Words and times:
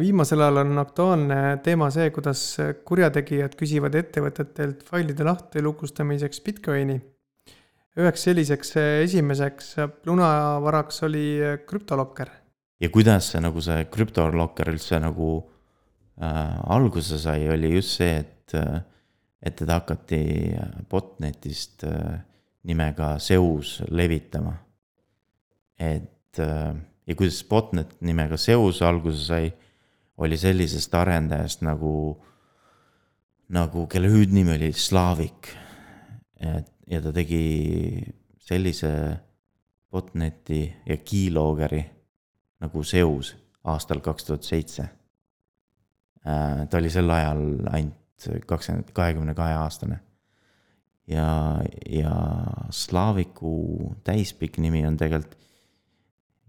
viimasel 0.00 0.42
ajal 0.44 0.60
on 0.64 0.78
aktuaalne 0.82 1.38
teema 1.64 1.88
see, 1.94 2.10
kuidas 2.14 2.42
kurjategijad 2.84 3.54
küsivad 3.58 3.96
ettevõtetelt 3.96 4.82
failide 4.88 5.24
lahti 5.24 5.62
lukustamiseks 5.64 6.42
Bitcoini. 6.44 7.00
üheks 8.00 8.22
selliseks 8.28 8.76
esimeseks 8.76 9.74
lunavaraks 10.06 11.02
oli 11.02 11.40
krüptolokker. 11.66 12.28
ja 12.80 12.88
kuidas 12.88 13.32
see 13.32 13.40
nagu 13.40 13.60
see 13.60 13.84
krüptolokker 13.84 14.68
üldse 14.68 15.00
nagu 15.00 15.32
äh, 16.22 16.60
alguse 16.76 17.18
sai, 17.18 17.48
oli 17.48 17.74
just 17.74 17.96
see, 17.96 18.16
et 18.20 18.54
äh, 18.54 18.82
et 19.42 19.56
teda 19.56 19.78
hakati 19.80 20.20
botnetist 20.90 21.84
äh, 21.88 22.20
nimega 22.68 23.18
Zeus 23.18 23.80
levitama. 23.88 24.54
et 25.78 26.38
äh, 26.38 26.74
ja 27.06 27.14
kuidas 27.16 27.44
botnet 27.48 27.96
nimega 28.00 28.36
Zeus 28.36 28.82
alguse 28.82 29.24
sai, 29.24 29.52
oli 30.20 30.36
sellisest 30.38 30.94
arendajast 30.94 31.64
nagu, 31.64 32.20
nagu 33.48 33.86
kelle 33.90 34.10
hüüdnimi 34.12 34.56
oli 34.58 34.72
Slavik. 34.72 35.48
et 36.40 36.68
ja 36.90 37.00
ta 37.02 37.12
tegi 37.14 38.02
sellise 38.42 38.90
botneti 39.90 40.64
ja 40.86 40.96
keyloggeri 40.96 41.82
nagu 42.60 42.84
Zeus 42.84 43.34
aastal 43.64 44.00
kaks 44.00 44.26
tuhat 44.26 44.46
seitse. 44.46 44.86
Äh, 46.26 46.66
ta 46.68 46.78
oli 46.78 46.90
sel 46.92 47.10
ajal 47.10 47.42
ainult 47.70 48.46
kakskümmend, 48.46 48.92
kahekümne 48.92 49.34
kahe 49.34 49.54
aastane. 49.56 50.00
ja, 51.10 51.58
ja 51.88 52.14
Slaviku 52.70 53.94
täispikk 54.04 54.58
nimi 54.58 54.84
on 54.86 54.96
tegelikult 54.96 55.38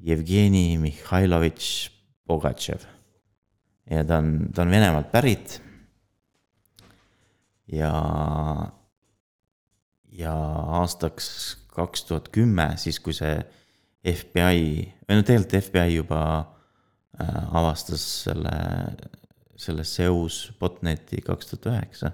Jevgeni 0.01 0.77
Mihhailovitš 0.81 1.91
Bogatšev. 2.27 2.85
Ja 3.89 4.03
ta 4.07 4.19
on, 4.21 4.49
ta 4.53 4.65
on 4.65 4.73
Venemaalt 4.73 5.11
pärit. 5.11 5.61
ja, 7.71 7.93
ja 10.11 10.35
aastaks 10.81 11.27
kaks 11.71 12.05
tuhat 12.09 12.29
kümme, 12.35 12.73
siis 12.81 12.99
kui 12.99 13.15
see 13.15 13.37
FBI, 14.01 14.65
või 15.07 15.17
no 15.17 15.23
tegelikult 15.25 15.69
FBI 15.69 15.95
juba 15.95 16.21
äh, 16.41 17.55
avastas 17.55 18.03
selle 18.25 18.57
selle 19.61 19.85
Zeus 19.85 20.49
botneti 20.59 21.21
kaks 21.25 21.51
tuhat 21.51 21.69
üheksa. 21.71 22.11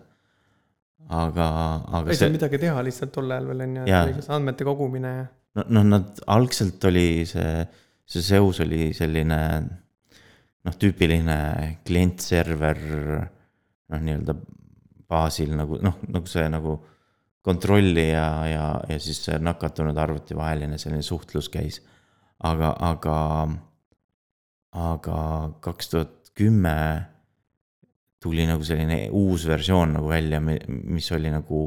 aga, 1.07 1.47
aga. 1.87 2.11
ei 2.11 2.19
saanud 2.19 2.35
midagi 2.35 2.59
teha 2.59 2.83
lihtsalt 2.83 3.13
tol 3.15 3.31
ajal 3.31 3.45
veel 3.47 3.63
on 3.63 3.75
ju, 3.79 4.23
andmete 4.35 4.65
kogumine 4.67 5.11
ja. 5.13 5.25
no, 5.55 5.63
noh, 5.77 5.85
nad 5.93 6.21
algselt 6.35 6.83
oli 6.89 7.23
see, 7.29 7.61
see 8.03 8.25
Zeus 8.25 8.59
oli 8.65 8.89
selline 8.97 9.39
noh, 10.67 10.75
tüüpiline 10.75 11.39
klient-server 11.87 12.83
noh, 12.83 13.99
nii-öelda 14.03 14.35
baasil 15.07 15.55
nagu 15.55 15.79
noh, 15.79 16.01
nagu 16.11 16.27
see 16.29 16.45
nagu 16.51 16.77
kontrolli 17.47 18.09
ja, 18.09 18.27
ja, 18.49 18.65
ja 18.91 18.97
siis 18.99 19.21
nakatunud 19.39 19.97
arvuti 19.97 20.35
vaheline 20.35 20.79
selline 20.81 21.05
suhtlus 21.05 21.47
käis. 21.49 21.79
aga, 22.43 22.73
aga, 22.83 23.19
aga 24.75 25.19
kaks 25.63 25.89
tuhat 25.93 26.31
kümme 26.37 26.75
tuli 28.21 28.45
nagu 28.49 28.65
selline 28.67 29.07
uus 29.15 29.47
versioon 29.47 29.95
nagu 29.97 30.11
välja, 30.11 30.41
mis 30.41 31.07
oli 31.15 31.31
nagu, 31.33 31.63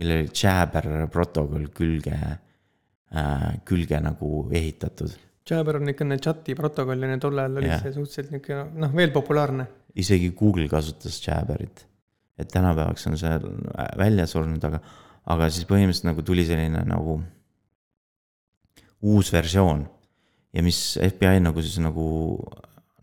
millel 0.00 0.24
oli 0.24 0.34
Jabber 0.34 1.06
protokoll 1.12 1.70
külge 1.76 2.18
äh,, 2.18 3.50
külge 3.64 4.00
nagu 4.02 4.48
ehitatud. 4.50 5.14
Jabber 5.48 5.80
on 5.80 5.86
niisugune 5.88 6.18
chati 6.22 6.54
protokoll 6.54 7.06
ja 7.06 7.18
tol 7.22 7.38
ajal 7.38 7.60
oli 7.60 7.70
yeah. 7.70 7.82
see 7.82 7.94
suhteliselt 7.94 8.32
niisugune 8.34 8.82
noh, 8.84 8.96
veel 8.96 9.12
populaarne. 9.14 9.66
isegi 9.98 10.32
Google 10.38 10.68
kasutas 10.68 11.20
Jabberit. 11.26 11.86
et 12.38 12.48
tänapäevaks 12.48 13.06
on 13.06 13.18
see 13.20 13.36
välja 13.98 14.26
surnud, 14.26 14.64
aga, 14.64 14.80
aga 15.32 15.50
siis 15.50 15.68
põhimõtteliselt 15.68 16.10
nagu 16.10 16.24
tuli 16.26 16.46
selline 16.48 16.84
nagu 16.88 17.20
uus 19.00 19.32
versioon. 19.32 19.86
ja 20.52 20.62
mis 20.62 20.98
FBI 21.00 21.40
nagu 21.40 21.62
siis 21.62 21.78
nagu, 21.82 22.06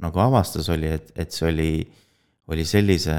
nagu 0.04 0.20
avastas, 0.20 0.70
oli, 0.70 0.92
et, 0.94 1.12
et 1.16 1.32
see 1.32 1.50
oli 1.52 1.72
oli 2.48 2.64
sellise, 2.68 3.16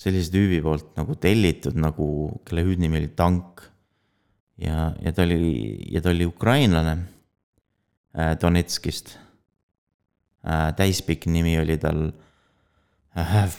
sellise 0.00 0.32
tüübi 0.32 0.60
poolt 0.64 0.94
nagu 0.98 1.16
tellitud 1.20 1.76
nagu, 1.80 2.06
kelle 2.46 2.64
hüüdnimi 2.64 3.00
oli 3.00 3.10
Tank. 3.16 3.66
ja, 4.60 4.90
ja 5.00 5.12
ta 5.12 5.24
oli, 5.24 5.88
ja 5.92 6.02
ta 6.04 6.12
oli 6.12 6.26
ukrainlane 6.28 6.96
Donetskist 8.14 9.18
äh,. 10.42 10.72
täispikk 10.76 11.26
nimi 11.30 11.58
oli 11.60 11.76
tal 11.78 12.08
äh, 13.16 13.50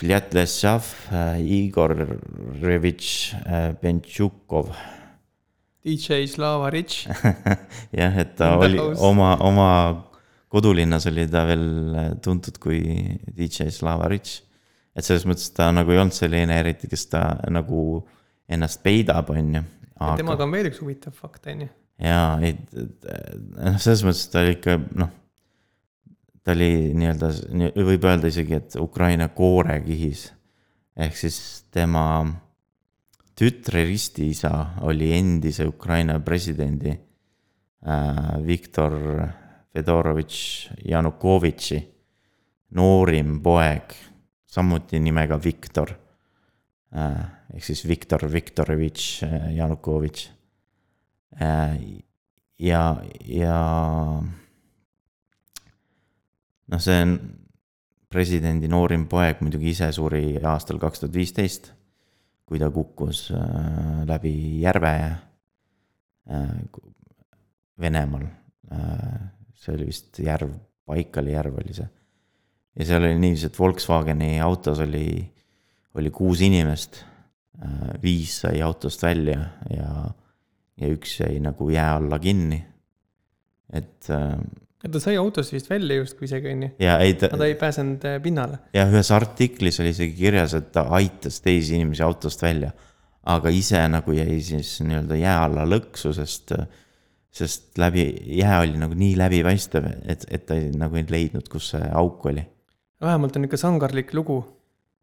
Vjatleslav 0.00 0.84
äh, 1.12 1.40
Igorevitš 1.44 3.34
äh, 3.44 3.74
Bentšukov. 3.80 4.72
DJ 5.84 6.26
Slava 6.26 6.70
Rich 6.70 7.08
jah, 7.92 8.16
et 8.16 8.36
ta 8.36 8.54
oli 8.60 8.80
oma, 8.80 9.34
oma 9.40 9.68
kodulinnas 10.52 11.06
oli 11.08 11.26
ta 11.28 11.44
veel 11.48 11.66
äh, 11.94 12.08
tuntud 12.24 12.58
kui 12.60 12.80
DJ 13.36 13.68
Slava 13.72 14.08
Rich. 14.08 14.42
et 14.96 15.06
selles 15.06 15.24
mõttes 15.28 15.52
ta 15.56 15.70
nagu 15.72 15.92
ei 15.92 16.00
olnud 16.00 16.16
selline 16.16 16.56
eriti, 16.60 16.88
kes 16.90 17.06
ta 17.12 17.22
nagu 17.52 18.00
ennast 18.50 18.82
peidab, 18.82 19.30
on 19.30 19.54
ju. 19.54 19.62
temaga 20.18 20.44
on 20.44 20.56
veel 20.56 20.68
üks 20.72 20.80
huvitav 20.82 21.14
fakt, 21.16 21.46
on 21.52 21.66
ju. 21.66 21.70
Jaa, 22.00 22.36
ei, 22.44 22.56
noh, 23.56 23.78
selles 23.80 24.04
mõttes 24.06 24.28
ta 24.32 24.42
oli 24.44 24.54
ikka 24.56 24.76
noh, 24.98 25.10
ta 26.44 26.54
oli 26.56 26.70
nii-öelda, 26.96 27.32
võib 27.76 28.06
öelda 28.08 28.30
isegi, 28.32 28.56
et 28.56 28.76
Ukraina 28.80 29.28
koorekihis. 29.28 30.30
ehk 30.96 31.16
siis 31.16 31.64
tema 31.70 32.24
tütre 33.38 33.84
ristiisa 33.88 34.50
oli 34.84 35.12
endise 35.16 35.66
Ukraina 35.66 36.18
presidendi 36.20 36.90
äh, 36.90 38.46
Viktor 38.46 38.96
Fedorovitš 39.72 40.70
Janukovitši 40.84 41.80
noorim 42.76 43.38
poeg, 43.42 43.94
samuti 44.46 45.00
nimega 45.00 45.38
Viktor. 45.42 45.94
Äh, 46.90 47.22
ehk 47.54 47.64
siis 47.64 47.84
Viktor 47.88 48.26
Viktorovitš 48.32 49.22
äh, 49.26 49.48
Janukovitš. 49.56 50.28
Äh, 51.38 51.76
ja, 52.58 52.82
ja 53.26 53.58
noh, 56.66 56.80
see 56.80 56.98
on 57.04 57.14
presidendi 58.10 58.68
noorim 58.70 59.06
poeg 59.10 59.44
muidugi 59.44 59.70
ise 59.70 59.92
suri 59.94 60.34
aastal 60.42 60.80
kaks 60.82 61.04
tuhat 61.04 61.14
viisteist, 61.14 61.70
kui 62.46 62.58
ta 62.58 62.70
kukkus 62.74 63.28
läbi 64.10 64.34
järve 64.64 64.94
Venemaal 67.80 68.26
see 69.60 69.76
oli 69.76 69.88
vist 69.90 70.20
järv, 70.24 70.52
Baikali 70.88 71.34
järv 71.34 71.60
oli 71.60 71.76
see. 71.76 71.88
ja 72.78 72.86
seal 72.86 73.04
oli 73.04 73.18
niiviisi, 73.20 73.50
et 73.50 73.58
Volkswageni 73.58 74.40
autos 74.40 74.80
oli, 74.80 75.06
oli 75.94 76.10
kuus 76.14 76.40
inimest. 76.46 77.04
Äh, 77.60 77.90
viis 78.02 78.38
sai 78.40 78.62
autost 78.64 79.02
välja 79.02 79.40
ja, 79.68 80.06
ja 80.80 80.90
üks 80.90 81.18
jäi 81.20 81.38
nagu 81.44 81.70
jää 81.70 81.92
alla 81.98 82.18
kinni, 82.18 82.60
et. 83.72 84.10
Äh, 84.10 84.36
ta 84.90 85.00
sai 85.02 85.18
autost 85.20 85.52
vist 85.52 85.68
välja 85.70 86.00
justkui 86.00 86.24
isegi, 86.28 86.52
on 86.54 86.62
ju? 86.66 86.70
ja 86.80 86.98
ei 87.04 87.14
ta. 87.20 87.32
ei 87.44 87.54
pääsenud 87.54 88.04
äh, 88.08 88.20
pinnale. 88.22 88.60
jah, 88.74 88.90
ühes 88.92 89.12
artiklis 89.14 89.80
oli 89.82 89.94
isegi 89.94 90.16
kirjas, 90.18 90.56
et 90.56 90.70
ta 90.72 90.88
aitas 90.96 91.40
teisi 91.44 91.76
inimesi 91.76 92.02
autost 92.06 92.42
välja. 92.42 92.72
aga 93.30 93.52
ise 93.52 93.82
nagu 93.92 94.12
jäi 94.16 94.40
siis 94.40 94.78
nii-öelda 94.80 95.18
jää 95.20 95.40
alla 95.44 95.66
lõksu, 95.68 96.14
sest 96.16 96.56
äh, 96.56 96.64
sest 97.30 97.78
läbi, 97.78 98.04
jää 98.26 98.60
oli 98.60 98.78
nagu 98.78 98.96
nii 98.98 99.14
läbipaistev, 99.18 99.86
et, 100.10 100.24
et 100.30 100.46
ta 100.46 100.56
ei, 100.58 100.70
nagu 100.76 100.98
ei 100.98 101.06
leidnud, 101.10 101.46
kus 101.50 101.72
see 101.74 101.90
auk 101.94 102.26
oli. 102.26 102.42
vähemalt 103.00 103.36
on 103.36 103.46
ikka 103.46 103.60
sangarlik 103.60 104.14
lugu. 104.14 104.42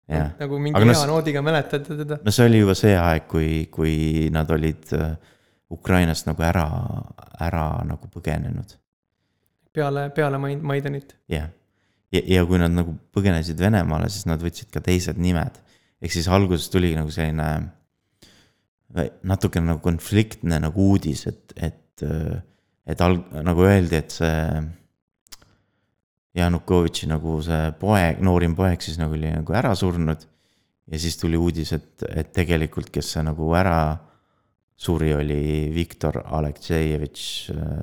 nagu 0.07 0.59
mingi 0.59 0.77
Aga 0.77 0.85
hea 0.87 0.99
no, 0.99 1.13
noodiga 1.13 1.41
mäletad 1.43 1.87
teda. 1.87 2.19
no 2.23 2.31
see 2.31 2.45
oli 2.47 2.61
juba 2.61 2.75
see 2.79 2.93
aeg, 2.95 3.25
kui, 3.31 3.49
kui 3.71 3.95
nad 4.31 4.51
olid 4.51 4.93
äh, 4.95 5.15
Ukrainast 5.73 6.29
nagu 6.29 6.43
ära, 6.47 6.65
ära 7.43 7.63
nagu 7.87 8.09
põgenenud. 8.13 8.77
peale, 9.73 10.09
peale 10.15 10.37
Maidanit. 10.39 11.15
jah, 11.27 11.49
ja, 12.11 12.19
ja, 12.19 12.25
ja 12.37 12.45
kui 12.45 12.59
nad 12.61 12.71
nagu 12.71 12.95
põgenesid 13.13 13.59
Venemaale, 13.59 14.09
siis 14.09 14.25
nad 14.25 14.43
võtsid 14.43 14.71
ka 14.73 14.81
teised 14.81 15.17
nimed. 15.17 15.59
ehk 16.01 16.13
siis 16.13 16.27
alguses 16.27 16.69
tuli 16.69 16.93
nagu 16.95 17.11
selline 17.11 17.73
natukene 19.27 19.73
nagu 19.73 19.81
konfliktne 19.83 20.61
nagu 20.63 20.91
uudis, 20.93 21.25
et, 21.27 21.53
et 21.55 21.83
et, 22.01 22.43
et 22.85 23.01
alg-, 23.01 23.29
nagu 23.43 23.65
öeldi, 23.65 23.97
et 23.97 24.13
see 24.13 24.63
Janukovitši 26.37 27.09
nagu 27.09 27.39
see 27.45 27.71
poeg, 27.79 28.21
noorim 28.21 28.55
poeg 28.57 28.83
siis 28.83 28.99
nagu 29.01 29.15
oli 29.17 29.31
nagu 29.33 29.53
ära 29.57 29.73
surnud. 29.75 30.27
ja 30.87 30.99
siis 30.99 31.17
tuli 31.17 31.37
uudis, 31.37 31.73
et, 31.73 32.03
et 32.07 32.31
tegelikult, 32.31 32.89
kes 32.93 33.15
see 33.15 33.23
nagu 33.25 33.49
ära 33.55 33.97
suri, 34.77 35.13
oli 35.15 35.41
Viktor 35.73 36.21
Aleksejevitš 36.25 37.49
äh, 37.49 37.81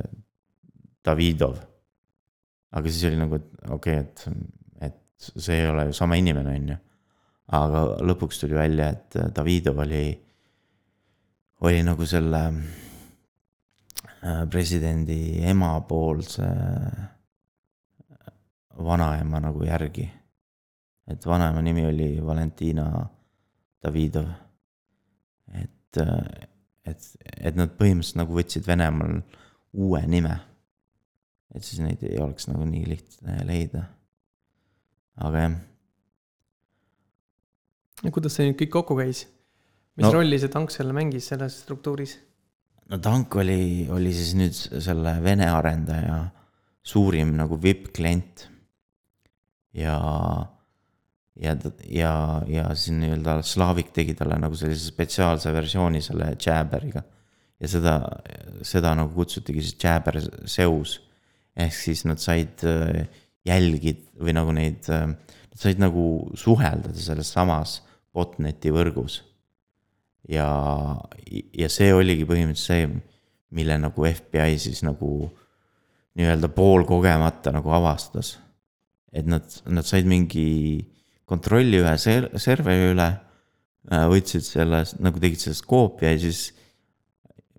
Davidov. 1.04 1.58
aga 2.74 2.90
siis 2.90 3.04
oli 3.10 3.18
nagu, 3.18 3.38
et 3.38 3.70
okei 3.70 3.98
okay,, 3.98 4.02
et, 4.02 4.24
et 4.88 5.28
see 5.36 5.60
ei 5.60 5.68
ole 5.70 5.88
ju 5.88 5.96
sama 5.96 6.16
inimene, 6.18 6.54
on 6.54 6.68
ju. 6.72 6.78
aga 7.58 7.82
lõpuks 8.02 8.40
tuli 8.40 8.56
välja, 8.56 8.88
et 8.94 9.18
Davidov 9.34 9.82
oli, 9.84 10.04
oli 11.66 11.82
nagu 11.86 12.06
selle 12.06 12.42
äh, 12.50 14.44
presidendi 14.50 15.42
emapoolse 15.50 16.48
vanaema 18.78 19.40
nagu 19.40 19.64
järgi. 19.64 20.10
et 21.06 21.26
vanaema 21.26 21.62
nimi 21.62 21.86
oli 21.86 22.26
Valentina 22.26 23.06
Davidov. 23.82 24.26
et, 25.52 25.98
et, 26.88 27.06
et 27.40 27.56
nad 27.58 27.72
põhimõtteliselt 27.78 28.20
nagu 28.20 28.36
võtsid 28.36 28.66
Venemaal 28.66 29.20
uue 29.74 30.02
nime. 30.10 30.38
et 31.54 31.62
siis 31.62 31.80
neid 31.82 32.02
ei 32.02 32.18
oleks 32.18 32.48
nagu 32.50 32.66
nii 32.66 32.84
lihtne 32.88 33.38
leida. 33.46 33.84
aga 35.16 35.46
jah. 35.46 35.56
ja 38.04 38.14
kuidas 38.14 38.36
see 38.36 38.48
nüüd 38.48 38.60
kõik 38.60 38.74
kokku 38.78 38.98
käis? 39.00 39.26
mis 39.96 40.06
no, 40.06 40.14
rolli 40.18 40.38
see 40.38 40.52
tank 40.52 40.72
seal 40.74 40.94
mängis 40.96 41.30
selles 41.32 41.60
struktuuris? 41.64 42.16
no 42.90 42.98
tank 43.02 43.36
oli, 43.40 43.86
oli 43.90 44.12
siis 44.14 44.34
nüüd 44.38 44.56
selle 44.56 45.18
Vene 45.24 45.48
arendaja 45.50 46.18
suurim 46.84 47.32
nagu 47.38 47.56
vipp-klient 47.60 48.48
ja, 49.74 49.96
ja, 51.40 51.54
ja, 51.90 52.12
ja 52.48 52.68
siis 52.74 52.94
nii-öelda 52.98 53.38
Slavik 53.46 53.92
tegi 53.94 54.14
talle 54.18 54.38
nagu 54.40 54.56
sellise 54.58 54.90
spetsiaalse 54.90 55.52
versiooni 55.54 56.02
selle 56.04 56.34
Jabberiga. 56.38 57.02
ja 57.60 57.70
seda, 57.70 57.94
seda 58.66 58.94
nagu 58.98 59.14
kutsutigi 59.14 59.62
siis 59.62 59.78
Jabber 59.82 60.20
Zeus. 60.46 61.00
ehk 61.56 61.74
siis 61.74 62.04
nad 62.04 62.18
said 62.18 62.64
äh, 62.66 63.06
jälgid 63.46 64.06
või 64.18 64.34
nagu 64.34 64.52
neid, 64.54 64.86
äh, 64.90 65.06
nad 65.10 65.60
said 65.60 65.82
nagu 65.82 66.30
suhelda 66.34 66.94
selles 66.94 67.32
samas 67.32 67.80
botneti 68.14 68.70
võrgus. 68.74 69.22
ja, 70.28 70.48
ja 71.52 71.68
see 71.68 71.92
oligi 71.94 72.24
põhimõtteliselt 72.24 72.66
see, 72.66 73.02
mille 73.54 73.78
nagu 73.78 74.06
FBI 74.06 74.58
siis 74.58 74.82
nagu 74.82 75.28
nii-öelda 76.14 76.48
poolkogemata 76.54 77.52
nagu 77.54 77.70
avastas 77.74 78.36
et 79.14 79.28
nad, 79.30 79.46
nad 79.70 79.86
said 79.86 80.08
mingi 80.10 80.82
kontrolli 81.28 81.80
ühe 81.80 81.94
ser-, 82.00 82.30
serveri 82.40 82.90
üle, 82.92 83.08
äh, 83.90 84.04
võtsid 84.10 84.44
sellest, 84.46 85.00
nagu 85.04 85.20
tegid 85.22 85.42
sellest 85.42 85.66
koopia 85.68 86.12
ja 86.14 86.20
siis 86.26 86.46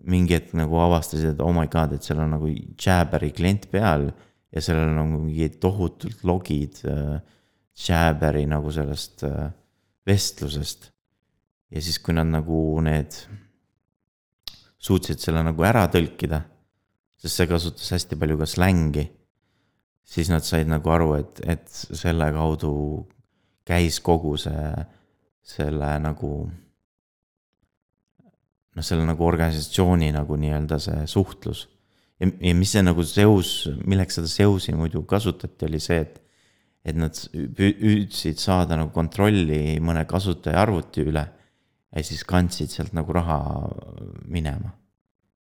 mingi 0.06 0.36
hetk 0.36 0.54
nagu 0.58 0.78
avastasid, 0.84 1.34
et 1.34 1.42
oh 1.42 1.54
my 1.54 1.66
god, 1.70 1.96
et 1.96 2.06
seal 2.06 2.22
on 2.22 2.36
nagu 2.36 2.50
Jabberi 2.50 3.32
klient 3.34 3.66
peal 3.72 4.08
ja 4.54 4.62
sellel 4.62 4.92
on 4.92 5.00
nagu 5.00 5.22
mingid 5.24 5.58
tohutult 5.62 6.22
logid 6.26 6.78
äh, 6.86 7.16
Jabberi 7.86 8.46
nagu 8.48 8.70
sellest 8.72 9.26
äh, 9.26 9.50
vestlusest. 10.06 10.92
ja 11.74 11.82
siis, 11.82 11.98
kui 11.98 12.14
nad 12.14 12.30
nagu 12.30 12.78
need 12.86 13.18
suutsid 14.78 15.18
selle 15.18 15.42
nagu 15.42 15.64
ära 15.66 15.88
tõlkida, 15.90 16.44
sest 17.18 17.40
see 17.40 17.50
kasutas 17.50 17.90
hästi 17.96 18.18
palju 18.20 18.38
ka 18.38 18.46
slängi 18.46 19.08
siis 20.06 20.30
nad 20.30 20.46
said 20.46 20.70
nagu 20.70 20.90
aru, 20.94 21.12
et, 21.18 21.40
et 21.42 21.66
selle 21.66 22.28
kaudu 22.34 22.72
käis 23.66 23.98
kogu 24.04 24.36
see, 24.40 24.68
selle 25.46 25.90
nagu. 26.02 26.30
noh, 28.76 28.84
selle 28.84 29.06
nagu 29.08 29.24
organisatsiooni 29.24 30.10
nagu 30.12 30.36
nii-öelda 30.36 30.78
see 30.82 31.06
suhtlus. 31.10 31.66
ja, 32.20 32.28
ja 32.28 32.54
mis 32.54 32.72
see 32.76 32.84
nagu 32.84 33.04
seos, 33.04 33.68
milleks 33.84 34.20
seda 34.20 34.30
seosi 34.30 34.76
muidu 34.76 35.02
kasutati, 35.08 35.68
oli 35.68 35.82
see, 35.82 36.00
et. 36.04 36.22
et 36.86 36.94
nad 36.94 37.18
püüdsid 37.34 38.38
saada 38.38 38.76
nagu 38.78 38.92
kontrolli 38.94 39.80
mõne 39.82 40.04
kasutaja 40.06 40.60
arvuti 40.62 41.02
üle. 41.02 41.24
ja 41.96 42.02
siis 42.04 42.22
kandsid 42.28 42.70
sealt 42.70 42.92
nagu 42.94 43.12
raha 43.14 43.40
minema 44.30 44.74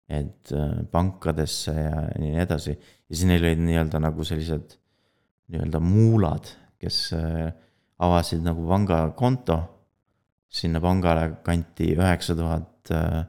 et 0.07 0.51
äh, 0.53 0.83
pankadesse 0.91 1.73
ja 1.73 2.01
nii 2.21 2.37
edasi. 2.43 2.75
ja 2.75 3.15
siis 3.15 3.25
neil 3.29 3.43
olid 3.43 3.61
nii-öelda 3.65 4.01
nagu 4.03 4.25
sellised 4.25 4.75
nii-öelda 5.49 5.81
muulad, 5.81 6.49
kes 6.81 6.99
äh, 7.17 7.49
avasid 7.99 8.43
nagu 8.43 8.67
pangakonto. 8.67 9.61
sinna 10.55 10.79
pangale 10.79 11.41
kanti 11.43 11.89
üheksa 11.97 12.35
tuhat 12.35 12.91
äh, 12.95 13.25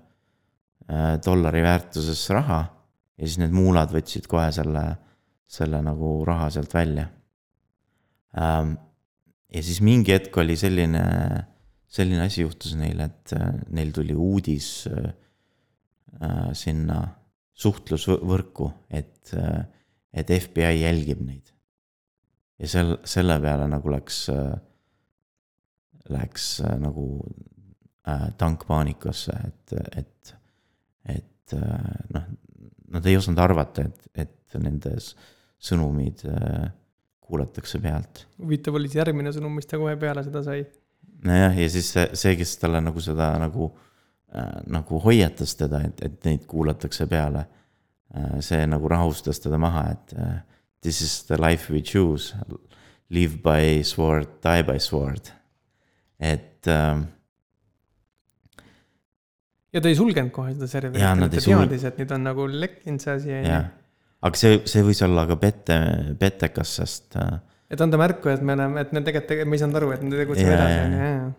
dollari 1.24 1.62
väärtuses 1.62 2.20
raha 2.30 2.60
ja 3.16 3.26
siis 3.26 3.40
need 3.40 3.54
muulad 3.56 3.90
võtsid 3.90 4.28
kohe 4.30 4.46
selle, 4.54 4.84
selle 5.48 5.80
nagu 5.82 6.20
raha 6.28 6.50
sealt 6.54 6.74
välja. 6.74 7.08
Ähm, 8.38 8.76
ja 9.50 9.62
siis 9.62 9.80
mingi 9.82 10.14
hetk 10.14 10.36
oli 10.38 10.54
selline, 10.60 11.02
selline 11.88 12.26
asi 12.28 12.44
juhtus 12.44 12.76
neil, 12.78 13.00
et 13.00 13.34
neil 13.74 13.90
tuli 13.96 14.14
uudis 14.14 14.68
äh, 14.92 16.52
sinna 16.56 17.00
suhtlusvõrku, 17.56 18.70
et, 18.92 19.32
äh, 19.34 19.64
et 20.12 20.32
FBI 20.38 20.82
jälgib 20.82 21.22
neid. 21.24 21.55
Ja 22.58 22.70
sel, 22.70 22.96
selle 23.08 23.38
peale 23.42 23.68
nagu 23.70 23.92
läks 23.92 24.22
äh,, 24.32 24.54
läks 26.12 26.48
äh, 26.64 26.76
nagu 26.80 27.06
äh, 28.08 28.28
tank 28.38 28.66
paanikasse, 28.68 29.36
et, 29.48 29.76
et, 30.02 30.34
et 31.16 31.56
äh, 31.58 31.94
noh, 32.14 32.26
nad 32.96 33.06
ei 33.06 33.18
osanud 33.18 33.42
arvata, 33.42 33.86
et, 33.86 34.10
et 34.26 34.58
nendes 34.62 35.12
sõnumid 35.58 36.22
äh, 36.30 36.68
kuulatakse 37.26 37.80
pealt. 37.82 38.26
huvitav 38.38 38.78
oli 38.78 38.88
see 38.92 39.02
järgmine 39.02 39.34
sõnum, 39.34 39.56
mis 39.58 39.66
ta 39.66 39.80
kohe 39.80 39.96
peale 40.00 40.22
seda 40.24 40.44
sai. 40.46 40.62
nojah, 41.26 41.58
ja 41.58 41.68
siis 41.72 41.90
see, 41.96 42.06
see, 42.14 42.36
kes 42.38 42.56
talle 42.62 42.80
nagu 42.84 43.02
seda 43.02 43.32
nagu 43.42 43.72
äh, 43.72 43.86
Äh, 44.34 44.62
nagu 44.66 44.98
hoiatas 45.00 45.54
teda, 45.54 45.80
et, 45.86 46.00
et 46.02 46.24
neid 46.26 46.48
kuulatakse 46.50 47.06
peale. 47.06 47.44
Äh, 48.10 48.40
see 48.42 48.58
nagu 48.66 48.88
rahustas 48.90 49.38
teda 49.40 49.58
maha, 49.58 49.84
et 49.94 50.14
äh, 50.18 50.32
this 50.86 51.02
is 51.02 51.24
the 51.26 51.38
life 51.42 51.66
we 51.72 51.82
choose, 51.82 52.30
live 53.10 53.42
by 53.42 53.82
sword, 53.82 54.38
die 54.44 54.62
by 54.66 54.78
sword, 54.82 55.32
et 56.18 56.70
ähm,. 56.70 57.08
ja 59.74 59.82
ta 59.82 59.90
ei 59.90 59.98
sulgenud 59.98 60.32
kohe 60.34 60.54
seda 60.54 60.70
serverit, 60.70 61.02
ta 61.02 61.42
teadis, 61.42 61.88
et 61.90 61.98
nüüd 62.00 62.14
on 62.14 62.24
nagu 62.30 62.46
lekkinud 62.48 63.02
see 63.02 63.16
asi, 63.18 63.34
ju. 63.34 63.58
aga 64.30 64.40
see, 64.40 64.60
see 64.70 64.86
võis 64.86 65.02
olla 65.04 65.26
ka 65.28 65.38
pette, 65.42 65.80
pettekas, 66.22 66.76
sest 66.80 67.18
et 67.18 67.82
anda 67.82 67.98
märku, 68.00 68.30
et 68.30 68.46
me 68.46 68.54
oleme, 68.54 68.86
et 68.86 68.94
me 68.94 69.02
tegelikult, 69.04 69.50
me 69.50 69.58
ei 69.58 69.64
saanud 69.64 69.80
aru, 69.82 69.90
et 69.96 70.06
me 70.06 70.22
tegutseme 70.22 70.54
edasi, 70.54 70.78
on 70.84 70.96
ju, 70.96 71.34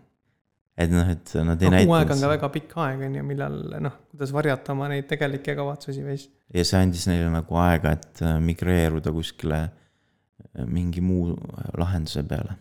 et 0.77 0.93
noh, 0.93 1.07
et 1.09 1.31
nad 1.41 1.61
ei 1.61 1.71
no, 1.71 1.73
näita. 1.73 1.87
kuu 1.89 1.95
aega 1.97 2.13
on 2.13 2.21
ka 2.21 2.29
väga 2.31 2.49
pikk 2.53 2.75
aeg, 2.83 3.01
on 3.07 3.17
ju, 3.17 3.23
millal 3.25 3.57
noh, 3.81 3.95
kuidas 4.11 4.33
varjata 4.35 4.75
oma 4.75 4.89
neid 4.91 5.07
tegelikke 5.09 5.55
kavatsusi 5.57 6.03
siis. 6.05 6.27
ja 6.53 6.65
see 6.67 6.81
andis 6.85 7.07
neile 7.09 7.31
nagu 7.33 7.59
aega, 7.63 7.95
et 7.97 8.21
äh, 8.21 8.37
migreeruda 8.43 9.13
kuskile 9.15 9.63
äh, 9.65 10.67
mingi 10.69 11.01
muu 11.01 11.33
lahenduse 11.77 12.23
peale. 12.29 12.57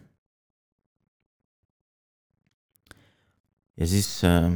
ja 3.77 3.91
siis 3.91 4.09
äh, 4.25 4.49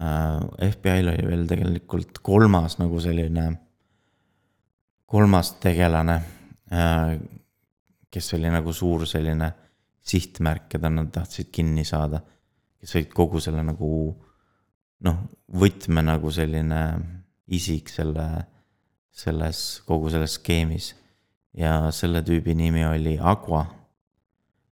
äh 0.00 0.70
FBI-l 0.70 1.10
oli 1.16 1.26
veel 1.26 1.42
tegelikult 1.50 2.22
kolmas 2.22 2.78
nagu 2.78 3.02
selline, 3.02 3.48
kolmas 5.10 5.56
tegelane 5.58 6.20
äh,, 6.70 7.18
kes 8.10 8.34
oli 8.38 8.50
nagu 8.50 8.72
suur 8.74 9.02
selline 9.10 9.50
sihtmärk, 9.50 9.69
keda 10.68 10.88
nad 10.90 11.10
tahtsid 11.12 11.50
kinni 11.52 11.84
saada. 11.84 12.20
kes 12.80 12.94
olid 12.96 13.10
kogu 13.12 13.40
selle 13.40 13.62
nagu 13.62 14.16
noh, 15.04 15.18
võtme 15.52 16.02
nagu 16.04 16.30
selline 16.32 16.80
isik 17.50 17.90
selle, 17.92 18.26
selles, 19.10 19.82
kogu 19.88 20.10
selles 20.12 20.38
skeemis. 20.38 20.94
ja 21.56 21.90
selle 21.90 22.22
tüübi 22.22 22.54
nimi 22.54 22.84
oli 22.86 23.18
Agua. 23.18 23.64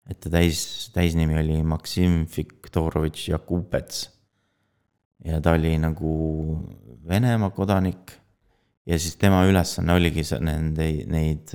et 0.07 0.19
ta 0.21 0.29
täis, 0.29 0.89
täisnimi 0.93 1.37
oli 1.39 1.63
Maksim 1.63 2.25
Viktorovitš 2.25 3.29
Jakubets. 3.29 4.09
ja 5.25 5.41
ta 5.41 5.51
oli 5.57 5.77
nagu 5.77 6.13
Venemaa 7.07 7.49
kodanik. 7.49 8.11
ja 8.85 8.99
siis 8.99 9.15
tema 9.15 9.43
ülesanne 9.45 9.93
oligi 9.93 10.23
nende, 10.39 10.89
neid, 11.07 11.51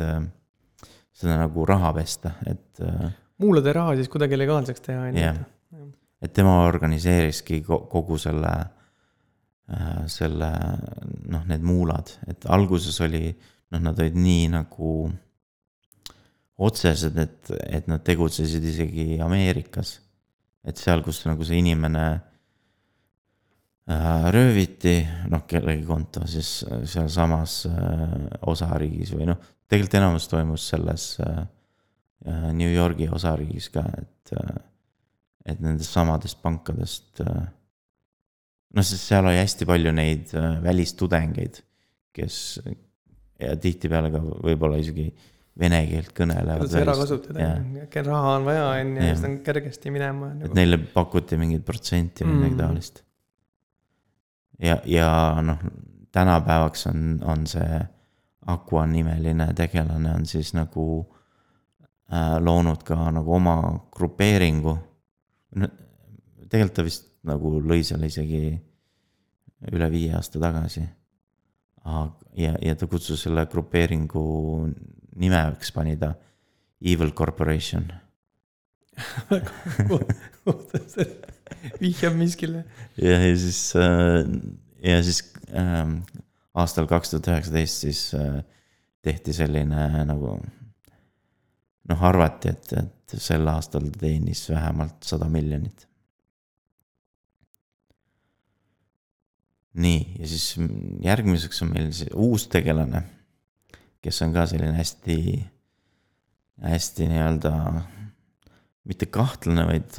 seda 1.13 1.39
nagu 1.39 1.67
raha 1.67 1.93
pesta, 1.97 2.37
et 2.47 2.81
muulade 3.43 3.75
raha 3.75 3.97
siis 3.99 4.11
kuidagi 4.13 4.39
legaalseks 4.39 4.85
teha, 4.85 5.09
on 5.11 5.19
ju. 5.19 5.89
et 6.23 6.33
tema 6.37 6.63
organiseeriski 6.69 7.61
kogu 7.67 8.19
selle, 8.21 8.53
äh, 9.73 10.03
selle 10.11 10.51
noh, 11.33 11.45
need 11.51 11.67
muulad, 11.67 12.15
et 12.31 12.47
alguses 12.47 13.01
oli, 13.05 13.29
noh, 13.75 13.83
nad 13.83 13.99
olid 13.99 14.19
nii 14.19 14.49
nagu 14.55 14.93
otsesed, 16.63 17.17
et, 17.19 17.55
et 17.67 17.89
nad 17.91 18.03
tegutsesid 18.07 18.65
isegi 18.71 19.07
Ameerikas. 19.23 19.99
et 20.63 20.79
seal, 20.79 21.03
kus 21.03 21.25
nagu 21.27 21.43
see 21.43 21.59
inimene 21.59 22.05
äh, 23.91 24.29
rööviti, 24.31 25.01
noh, 25.33 25.43
kellegi 25.51 25.83
konto 25.89 26.23
siis 26.31 26.61
äh, 26.69 26.85
sealsamas 26.87 27.65
osariigis 28.47 29.11
või 29.17 29.27
noh, 29.33 29.43
tegelikult 29.73 29.99
enamus 29.99 30.29
toimus 30.29 30.69
selles 30.69 31.07
äh, 31.25 31.43
New 32.55 32.71
Yorgi 32.71 33.09
osariigis 33.11 33.71
ka, 33.75 33.83
et 33.99 34.37
äh, 34.39 34.61
et 35.47 35.59
nendest 35.61 35.91
samadest 35.91 36.39
pankadest 36.43 37.21
äh, 37.25 37.43
noh, 38.73 38.85
sest 38.87 39.09
seal 39.11 39.27
oli 39.27 39.41
hästi 39.41 39.67
palju 39.67 39.93
neid 39.97 40.33
äh, 40.39 40.57
välistudengeid, 40.63 41.59
kes 42.15 42.37
ja 43.43 43.57
tihtipeale 43.59 44.13
ka 44.15 44.21
võib-olla 44.23 44.79
isegi 44.79 45.09
vene 45.59 45.83
keelt 45.89 46.13
kõnelevad. 46.17 46.63
kuidas 46.63 46.79
ära 46.81 46.95
kasutada 46.97 47.87
kel 47.93 48.07
raha 48.07 48.37
on 48.39 48.47
vaja, 48.47 48.67
on 48.77 48.93
ju, 48.97 49.03
ja 49.03 49.17
siis 49.17 49.27
on 49.29 49.39
kergesti 49.45 49.93
minema 49.93 50.31
et 50.47 50.55
neile 50.57 50.79
pakuti 50.95 51.37
mingit 51.41 51.65
protsenti 51.67 52.25
või 52.25 52.39
midagi 52.39 52.55
Mm. 52.55 52.61
taolist. 52.63 53.03
ja, 54.63 54.79
ja 54.87 55.09
noh, 55.45 55.59
tänapäevaks 56.13 56.87
on, 56.87 57.19
on 57.25 57.47
see 57.47 57.83
Aqua 58.47 58.87
nimeline 58.91 59.53
tegelane 59.55 60.15
on 60.17 60.25
siis 60.27 60.55
nagu 60.55 60.85
loonud 62.41 62.83
ka 62.85 62.97
nagu 63.15 63.33
oma 63.35 63.57
grupeeringu. 63.95 64.77
tegelikult 66.49 66.75
ta 66.77 66.85
vist 66.85 67.09
nagu 67.25 67.61
lõi 67.61 67.83
selle 67.87 68.11
isegi 68.11 68.43
üle 69.73 69.89
viie 69.91 70.13
aasta 70.17 70.41
tagasi. 70.43 70.83
ja, 72.37 72.53
ja 72.61 72.75
ta 72.77 72.87
kutsus 72.87 73.23
selle 73.25 73.47
grupeeringu 73.47 74.25
nimeks 75.17 75.73
pani 75.73 75.97
ta 75.97 76.15
Evil 76.83 77.13
Corporation 77.13 77.85
vihjab 81.81 82.17
miskile. 82.19 82.65
ja, 82.97 83.19
ja 83.19 83.37
siis 83.37 83.77
äh, 83.77 84.27
ja 84.85 85.03
siis 85.03 85.23
ähm, 85.55 86.03
aastal 86.55 86.87
kaks 86.91 87.11
tuhat 87.11 87.31
üheksateist 87.33 87.87
siis 87.87 88.15
äh, 88.19 88.43
tehti 89.03 89.33
selline 89.37 90.05
nagu 90.09 90.37
noh, 91.91 92.05
arvati, 92.09 92.53
et, 92.53 92.75
et 92.79 93.17
sel 93.21 93.49
aastal 93.51 93.89
ta 93.91 94.05
teenis 94.05 94.45
vähemalt 94.51 95.03
sada 95.07 95.29
miljonit. 95.31 95.89
nii, 99.73 100.01
ja 100.21 100.27
siis 100.29 100.59
järgmiseks 101.01 101.63
on 101.65 101.71
meil 101.73 101.87
see 101.97 102.11
uus 102.21 102.45
tegelane, 102.53 103.01
kes 104.05 104.19
on 104.27 104.35
ka 104.35 104.45
selline 104.51 104.77
hästi, 104.77 105.17
hästi 106.61 107.07
nii-öelda 107.09 107.53
mitte 108.85 109.09
kahtlane, 109.09 109.65
vaid 109.71 109.97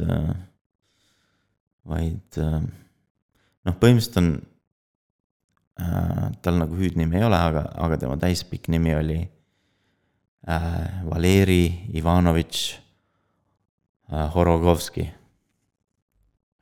vaid 1.90 2.38
noh, 2.38 3.80
põhimõtteliselt 3.82 4.22
on 4.22 4.30
tal 6.46 6.62
nagu 6.62 6.78
hüüdnimi 6.78 7.18
ei 7.18 7.25
ole, 7.25 7.40
aga, 7.50 7.66
aga 7.82 7.98
tema 8.04 8.20
täispikk 8.22 8.70
nimi 8.70 8.94
oli 8.94 9.18
äh, 9.24 9.42
Valeri 10.45 11.88
Ivanovitš 11.93 12.73
äh, 14.12 14.33
Horogovski. 14.33 15.09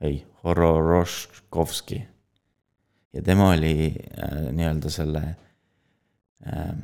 ei, 0.01 0.25
Hororoškovski. 0.43 2.07
ja 3.13 3.21
tema 3.21 3.49
oli 3.49 3.95
äh, 4.17 4.51
nii-öelda 4.53 4.89
selle 4.89 5.35
äh, 6.45 6.75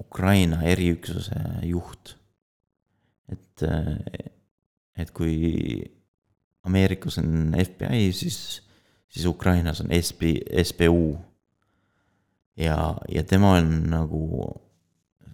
Ukraina 0.00 0.62
eriüksuse 0.62 1.40
juht. 1.62 2.16
et 3.28 3.62
äh,, 3.62 3.96
et 4.96 5.10
kui 5.10 5.82
Ameerikas 6.62 7.18
on 7.18 7.54
FBI, 7.58 8.12
siis, 8.12 8.62
siis 9.08 9.26
Ukrainas 9.26 9.80
on 9.80 9.88
SB, 10.02 10.22
SBU. 10.62 11.18
ja, 12.56 12.96
ja 13.08 13.22
tema 13.24 13.52
on 13.56 13.82
nagu 13.90 14.60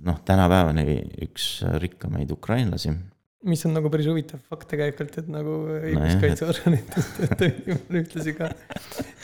noh, 0.07 0.19
tänapäevani 0.26 0.99
üks 1.26 1.49
rikkamaid 1.83 2.31
ukrainlasi. 2.35 2.93
mis 3.49 3.62
on 3.67 3.75
nagu 3.76 3.90
päris 3.90 4.09
huvitav 4.11 4.40
fakt 4.50 4.69
tegelikult, 4.73 5.14
et 5.21 5.28
nagu 5.31 5.57
õiguskaitseorganitest 5.78 7.21
töötab 7.40 7.99
ühtlasi 8.00 8.35
ka 8.37 8.50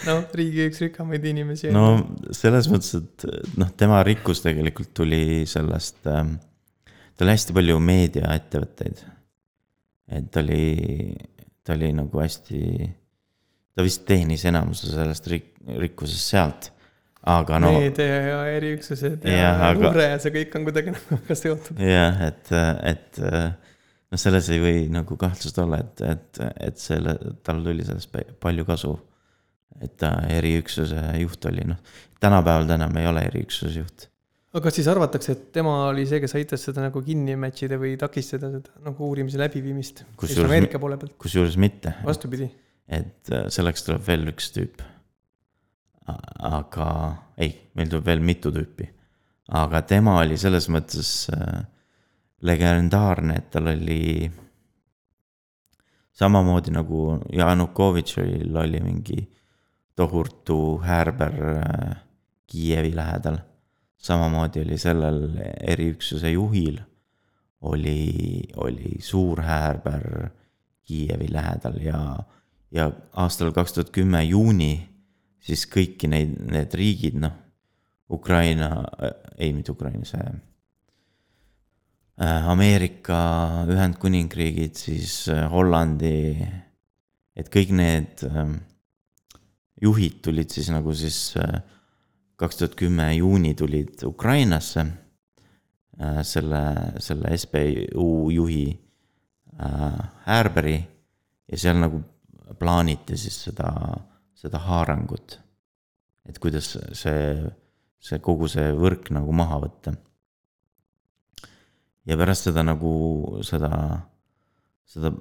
noh, 0.06 0.24
riigi 0.38 0.68
üks 0.70 0.82
rikkamaid 0.84 1.24
inimesi. 1.30 1.72
no 1.74 1.86
selles 2.34 2.68
mõttes, 2.72 2.94
et 3.00 3.56
noh, 3.60 3.70
tema 3.76 4.02
rikkus 4.06 4.44
tegelikult 4.44 4.94
tuli 4.96 5.44
sellest 5.50 6.06
ähm,, 6.10 6.36
tal 7.14 7.28
oli 7.28 7.36
hästi 7.36 7.56
palju 7.56 7.80
meediaettevõtteid. 7.90 9.06
et 10.18 10.30
ta 10.30 10.44
oli, 10.44 11.16
ta 11.64 11.74
oli 11.78 11.90
nagu 11.96 12.22
hästi, 12.22 12.60
ta 13.74 13.86
vist 13.86 14.06
teenis 14.08 14.46
enamuse 14.50 14.92
sellest 14.92 15.28
rik-, 15.32 15.54
rikkusest 15.86 16.34
sealt. 16.34 16.70
Aga 17.24 17.58
no 17.62 17.70
meedia 17.72 18.16
ja 18.28 18.40
eriüksused 18.52 19.24
ja 19.24 19.36
Jah, 19.38 19.62
aga- 19.70 19.80
luure 19.88 20.08
ja 20.10 20.18
see 20.20 20.32
kõik 20.34 20.56
on 20.58 20.66
kuidagi 20.68 20.92
nagu 20.96 21.20
ka 21.28 21.36
seotud. 21.38 21.80
jah, 21.80 22.18
et, 22.28 22.50
et 22.90 23.20
noh, 23.24 24.20
selles 24.20 24.48
ei 24.54 24.60
või 24.62 24.86
nagu 24.92 25.16
kahtlust 25.20 25.58
olla, 25.62 25.80
et, 25.82 26.02
et, 26.06 26.40
et 26.68 26.80
selle, 26.80 27.16
tal 27.46 27.62
tuli 27.64 27.86
sellest 27.86 28.12
palju 28.42 28.66
kasu. 28.68 28.94
et 29.82 29.96
ta 29.98 30.12
eriüksuse 30.30 31.00
juht 31.18 31.46
oli, 31.50 31.64
noh, 31.66 31.80
tänapäeval 32.22 32.68
ta 32.68 32.76
enam 32.78 33.00
ei 33.00 33.08
ole 33.10 33.24
eriüksuse 33.30 33.72
juht. 33.80 34.06
aga 34.54 34.62
kas 34.68 34.76
siis 34.78 34.88
arvatakse, 34.92 35.32
et 35.34 35.46
tema 35.56 35.72
oli 35.88 36.04
see, 36.06 36.20
kes 36.22 36.36
aitas 36.38 36.62
seda 36.68 36.84
nagu 36.84 37.02
kinni 37.02 37.34
match 37.40 37.66
ida 37.66 37.80
või 37.80 37.96
takistada 38.00 38.52
seda 38.52 38.84
nagu 38.86 39.08
uurimise 39.08 39.40
läbiviimist? 39.40 40.04
Kusjuures 40.20 41.16
kusjuures 41.18 41.56
mitte, 41.58 41.96
vastupidi. 42.06 42.50
et 42.88 43.32
selleks 43.48 43.88
tuleb 43.88 44.04
veel 44.06 44.28
üks 44.34 44.52
tüüp. 44.54 44.84
Aga 46.06 46.88
ei, 47.40 47.70
meil 47.74 47.88
tuleb 47.88 48.06
veel 48.06 48.20
mitu 48.20 48.52
tüüpi. 48.52 48.88
aga 49.48 49.82
tema 49.82 50.18
oli 50.20 50.36
selles 50.40 50.68
mõttes 50.72 51.28
äh, 51.32 51.64
legendaarne, 52.44 53.36
et 53.38 53.50
tal 53.52 53.68
oli 53.72 54.30
samamoodi 56.12 56.72
nagu 56.72 57.18
Janukovitšil 57.32 58.56
oli 58.56 58.80
mingi 58.80 59.20
tohutu 59.96 60.78
häärber 60.84 61.36
äh, 61.56 61.96
Kiievi 62.46 62.94
lähedal. 62.96 63.38
samamoodi 63.96 64.60
oli 64.60 64.78
sellel 64.78 65.38
eriüksuse 65.60 66.30
juhil 66.30 66.80
oli, 67.64 68.42
oli 68.56 69.00
suur 69.00 69.40
häärber 69.42 70.28
Kiievi 70.84 71.32
lähedal 71.32 71.78
ja, 71.80 72.00
ja 72.70 72.90
aastal 73.12 73.52
kaks 73.52 73.72
tuhat 73.72 73.90
kümme 73.90 74.24
juuni 74.24 74.88
siis 75.44 75.66
kõiki 75.70 76.08
neid, 76.10 76.34
need 76.50 76.74
riigid, 76.78 77.18
noh, 77.20 77.34
Ukraina 78.14 78.70
äh,, 79.00 79.14
ei 79.46 79.52
mitte 79.56 79.72
Ukraina, 79.72 80.04
see 80.08 80.24
äh, 82.20 82.50
Ameerika 82.50 83.64
Ühendkuningriigid, 83.70 84.76
siis 84.78 85.28
äh, 85.32 85.44
Hollandi, 85.50 86.16
et 87.34 87.50
kõik 87.52 87.74
need 87.74 88.24
ähm, 88.28 88.58
juhid 89.82 90.20
tulid 90.24 90.52
siis 90.54 90.70
nagu 90.70 90.94
siis 90.96 91.34
kaks 92.36 92.58
tuhat 92.58 92.74
kümme 92.78 93.08
juuni 93.14 93.54
tulid 93.54 94.02
Ukrainasse 94.06 94.80
äh, 96.00 96.22
selle, 96.22 96.62
selle 96.98 97.36
SBU 97.38 98.30
juhi 98.34 98.66
äh, 99.60 100.00
Härberi 100.26 100.78
ja 101.48 101.60
seal 101.60 101.78
nagu 101.82 102.02
plaaniti 102.58 103.16
siis 103.18 103.38
seda, 103.48 103.70
seda 104.44 104.60
haarangut. 104.66 105.38
et 106.28 106.38
kuidas 106.40 106.74
see, 106.96 107.52
see 108.00 108.20
kogu 108.24 108.48
see 108.48 108.72
võrk 108.76 109.10
nagu 109.16 109.32
maha 109.32 109.60
võtta. 109.64 109.94
ja 112.04 112.18
pärast 112.20 112.50
seda 112.50 112.64
nagu 112.66 112.92
seda, 113.46 113.72
seda, 114.88 115.12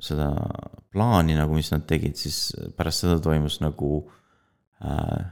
seda 0.00 0.30
plaani 0.92 1.36
nagu, 1.36 1.56
mis 1.56 1.72
nad 1.74 1.84
tegid, 1.88 2.16
siis 2.16 2.54
pärast 2.76 3.04
seda 3.04 3.20
toimus 3.20 3.60
nagu 3.64 3.92
äh, 4.80 5.30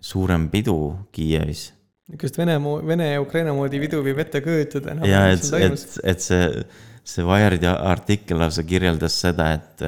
suurem 0.00 0.48
pidu 0.52 0.76
Kiievis 1.12 1.70
niisugust 2.12 2.38
Vene, 2.38 2.58
Vene 2.86 3.12
ja 3.12 3.20
Ukraina 3.22 3.54
moodi 3.56 3.80
pidu 3.80 4.02
võib 4.04 4.18
ette 4.24 4.42
kujutada 4.44 4.96
no,. 4.96 5.06
ja 5.06 5.28
et, 5.32 5.46
et, 5.58 5.86
et 6.12 6.24
see, 6.24 6.64
see 7.04 7.24
Wired'i 7.26 7.70
artikkel 7.70 8.40
lausa 8.42 8.64
kirjeldas 8.66 9.16
seda, 9.24 9.52
et, 9.56 9.86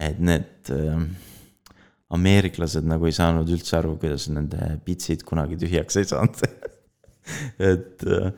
et 0.00 0.20
need 0.20 0.72
ameeriklased 2.14 2.86
nagu 2.88 3.08
ei 3.08 3.16
saanud 3.16 3.48
üldse 3.52 3.76
aru, 3.78 3.96
kuidas 4.00 4.28
nende 4.32 4.78
pitsid 4.86 5.24
kunagi 5.28 5.58
tühjaks 5.60 6.00
ei 6.00 6.08
saanud. 6.08 6.44
et 7.70 8.06
äh, 8.08 8.30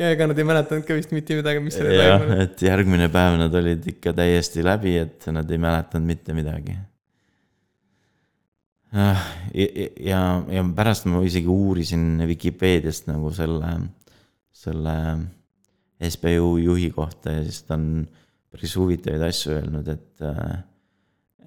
ja 0.00 0.10
ega 0.14 0.28
nad 0.30 0.38
ei 0.38 0.46
mäletanud 0.48 0.86
ka 0.88 0.96
vist 0.96 1.12
mitte 1.14 1.36
midagi, 1.38 1.62
mis 1.64 1.76
jah, 1.76 1.88
toimunud. 1.90 2.44
et 2.46 2.62
järgmine 2.64 3.08
päev 3.12 3.36
nad 3.40 3.56
olid 3.60 3.88
ikka 3.92 4.14
täiesti 4.16 4.64
läbi, 4.64 4.94
et 5.02 5.26
nad 5.34 5.50
ei 5.50 5.60
mäletanud 5.60 6.08
mitte 6.08 6.36
midagi. 6.36 6.76
ja, 8.94 9.10
ja, 10.02 10.22
ja 10.50 10.64
pärast 10.76 11.06
ma 11.10 11.20
isegi 11.26 11.50
uurisin 11.50 12.24
Vikipeediast 12.30 13.06
nagu 13.10 13.30
selle, 13.34 13.74
selle 14.50 14.96
SBU 16.00 16.56
juhi 16.64 16.88
kohta 16.94 17.36
ja 17.36 17.44
siis 17.44 17.62
ta 17.68 17.76
on 17.76 18.02
päris 18.50 18.74
huvitavaid 18.80 19.22
asju 19.28 19.54
öelnud, 19.54 19.92
et, 19.92 20.26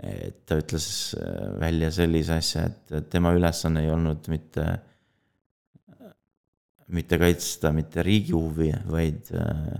et 0.04 0.44
ta 0.50 0.58
ütles 0.60 0.88
äh, 1.18 1.46
välja 1.62 1.92
sellise 1.94 2.40
asja, 2.42 2.68
et 2.68 3.10
tema 3.12 3.34
ülesanne 3.36 3.86
ei 3.86 3.92
olnud 3.94 4.28
mitte, 4.32 4.66
mitte 6.94 7.20
kaitsta 7.22 7.72
mitte 7.76 8.04
riigi 8.06 8.36
huvi, 8.36 8.72
vaid 8.90 9.32
äh, 9.38 9.76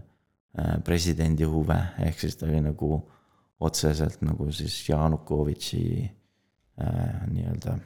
äh, 0.60 0.76
presidendi 0.86 1.48
huve, 1.50 1.80
ehk 2.08 2.24
siis 2.24 2.38
ta 2.40 2.48
oli 2.50 2.62
nagu 2.64 2.98
otseselt 3.64 4.22
nagu 4.26 4.50
siis 4.52 4.76
Janukovitši 4.90 5.84
äh, 6.04 7.26
nii-öelda 7.32 7.78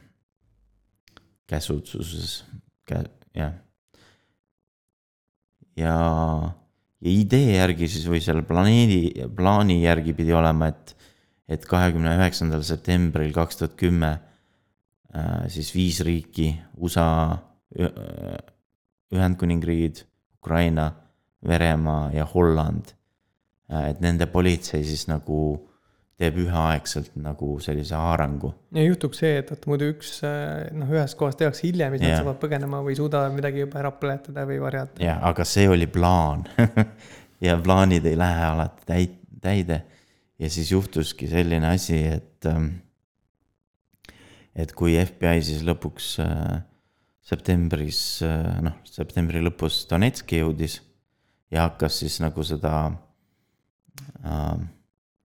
käsutsuses, 1.48 2.42
jah. 2.90 3.54
ja, 5.78 5.94
ja 7.02 7.12
idee 7.14 7.56
järgi 7.56 7.88
siis 7.92 8.08
või 8.10 8.20
selle 8.24 8.44
planeedi, 8.48 9.28
plaani 9.38 9.80
järgi 9.84 10.16
pidi 10.18 10.36
olema, 10.36 10.72
et, 10.74 10.96
et 11.48 11.66
kahekümne 11.66 12.16
üheksandal 12.18 12.64
septembril 12.68 13.34
kaks 13.36 13.62
tuhat 13.62 13.78
kümme 13.80 14.12
äh, 15.16 15.48
siis 15.52 15.74
viis 15.76 16.02
riiki, 16.06 16.52
USA, 16.78 17.38
Ühendkuningriigid, 19.14 20.04
Ukraina, 20.40 20.92
Venemaa 21.48 22.12
ja 22.16 22.26
Holland. 22.34 22.94
Äh, 23.72 23.90
et 23.92 24.04
nende 24.04 24.28
politsei 24.32 24.84
siis 24.88 25.08
nagu 25.08 25.68
teeb 26.18 26.40
üheaegselt 26.42 27.12
nagu 27.22 27.58
sellise 27.62 27.96
haarangu. 27.96 28.50
ja 28.74 28.84
juhtuks 28.88 29.20
see, 29.22 29.36
et 29.38 29.52
vaata 29.54 29.70
muidu 29.70 29.92
üks 29.92 30.16
noh, 30.74 30.90
ühes 30.90 31.14
kohas 31.18 31.38
tehakse 31.38 31.68
hiljem 31.68 31.94
siis 31.94 32.08
nad 32.08 32.24
saavad 32.24 32.40
põgenema 32.42 32.80
või 32.86 32.96
suudavad 32.98 33.36
midagi 33.36 33.62
juba 33.62 33.84
ära 33.84 33.92
põletada 33.94 34.48
või 34.50 34.58
varjata. 34.64 34.98
jah, 35.04 35.22
aga 35.30 35.46
see 35.46 35.68
oli 35.70 35.86
plaan 35.86 36.48
ja 37.48 37.58
plaanid 37.62 38.10
ei 38.10 38.18
lähe 38.18 38.48
alati 38.50 38.90
täit-, 38.90 39.20
täide. 39.42 39.82
Ja 40.40 40.50
siis 40.54 40.72
juhtuski 40.72 41.30
selline 41.30 41.72
asi, 41.74 41.98
et, 42.18 42.46
ähm, 42.46 42.70
et 44.56 44.74
kui 44.78 44.98
FBI 45.02 45.42
siis 45.46 45.64
lõpuks 45.66 46.16
äh, 46.24 46.58
septembris, 47.28 48.22
äh, 48.26 48.62
noh, 48.64 48.80
septembri 48.88 49.42
lõpus 49.44 49.84
Donetski 49.90 50.42
jõudis 50.42 50.80
ja 51.52 51.68
hakkas 51.68 52.00
siis 52.04 52.20
nagu 52.24 52.44
seda 52.48 52.74
äh, 54.24 54.58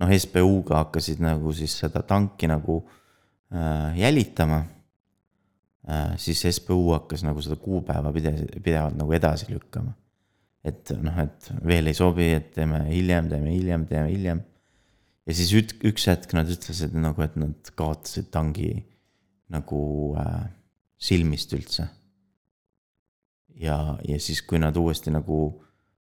noh, 0.01 0.13
SBU-ga 0.17 0.85
hakkasid 0.85 1.21
nagu 1.25 1.53
siis 1.57 1.77
seda 1.83 2.03
tanki 2.07 2.49
nagu 2.51 2.83
äh, 3.53 3.97
jälitama 4.01 4.67
siis 6.21 6.45
SBU 6.45 6.93
hakkas 6.93 7.25
nagu 7.25 7.41
seda 7.43 7.57
kuupäeva 7.59 8.13
pide-, 8.15 8.61
pidevalt 8.63 8.95
nagu 9.01 9.15
edasi 9.17 9.49
lükkama. 9.49 9.95
et 10.63 10.93
noh, 11.01 11.17
et 11.19 11.49
veel 11.67 11.89
ei 11.89 11.97
sobi, 11.97 12.27
et 12.37 12.51
teeme 12.55 12.83
hiljem, 12.91 13.31
teeme 13.33 13.51
hiljem, 13.51 13.87
teeme 13.89 14.11
hiljem. 14.13 14.43
Ja 15.27 15.37
siis 15.37 15.53
üt-, 15.57 15.77
üks 15.87 16.07
hetk 16.11 16.35
nad 16.37 16.51
ütlesid 16.51 16.95
nagu, 16.97 17.23
et 17.25 17.37
nad 17.41 17.73
kaotasid 17.77 18.31
tangi 18.35 18.73
nagu 19.51 19.81
äh, 20.21 20.47
silmist 21.01 21.53
üldse. 21.57 21.89
ja, 23.61 23.99
ja 24.07 24.21
siis, 24.21 24.43
kui 24.43 24.61
nad 24.63 24.77
uuesti 24.77 25.13
nagu 25.13 25.41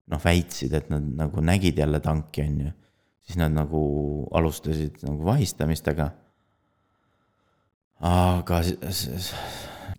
noh, 0.06 0.20
väitsid, 0.22 0.74
et 0.76 0.90
nad 0.92 1.06
nagu 1.18 1.40
nägid 1.40 1.78
jälle 1.78 2.00
tanki, 2.00 2.42
on 2.42 2.60
ju 2.66 2.74
siis 3.26 3.38
nad 3.40 3.54
nagu 3.54 3.80
alustasid 4.34 5.02
nagu 5.02 5.24
vahistamistega. 5.26 6.10
aga 8.06 8.60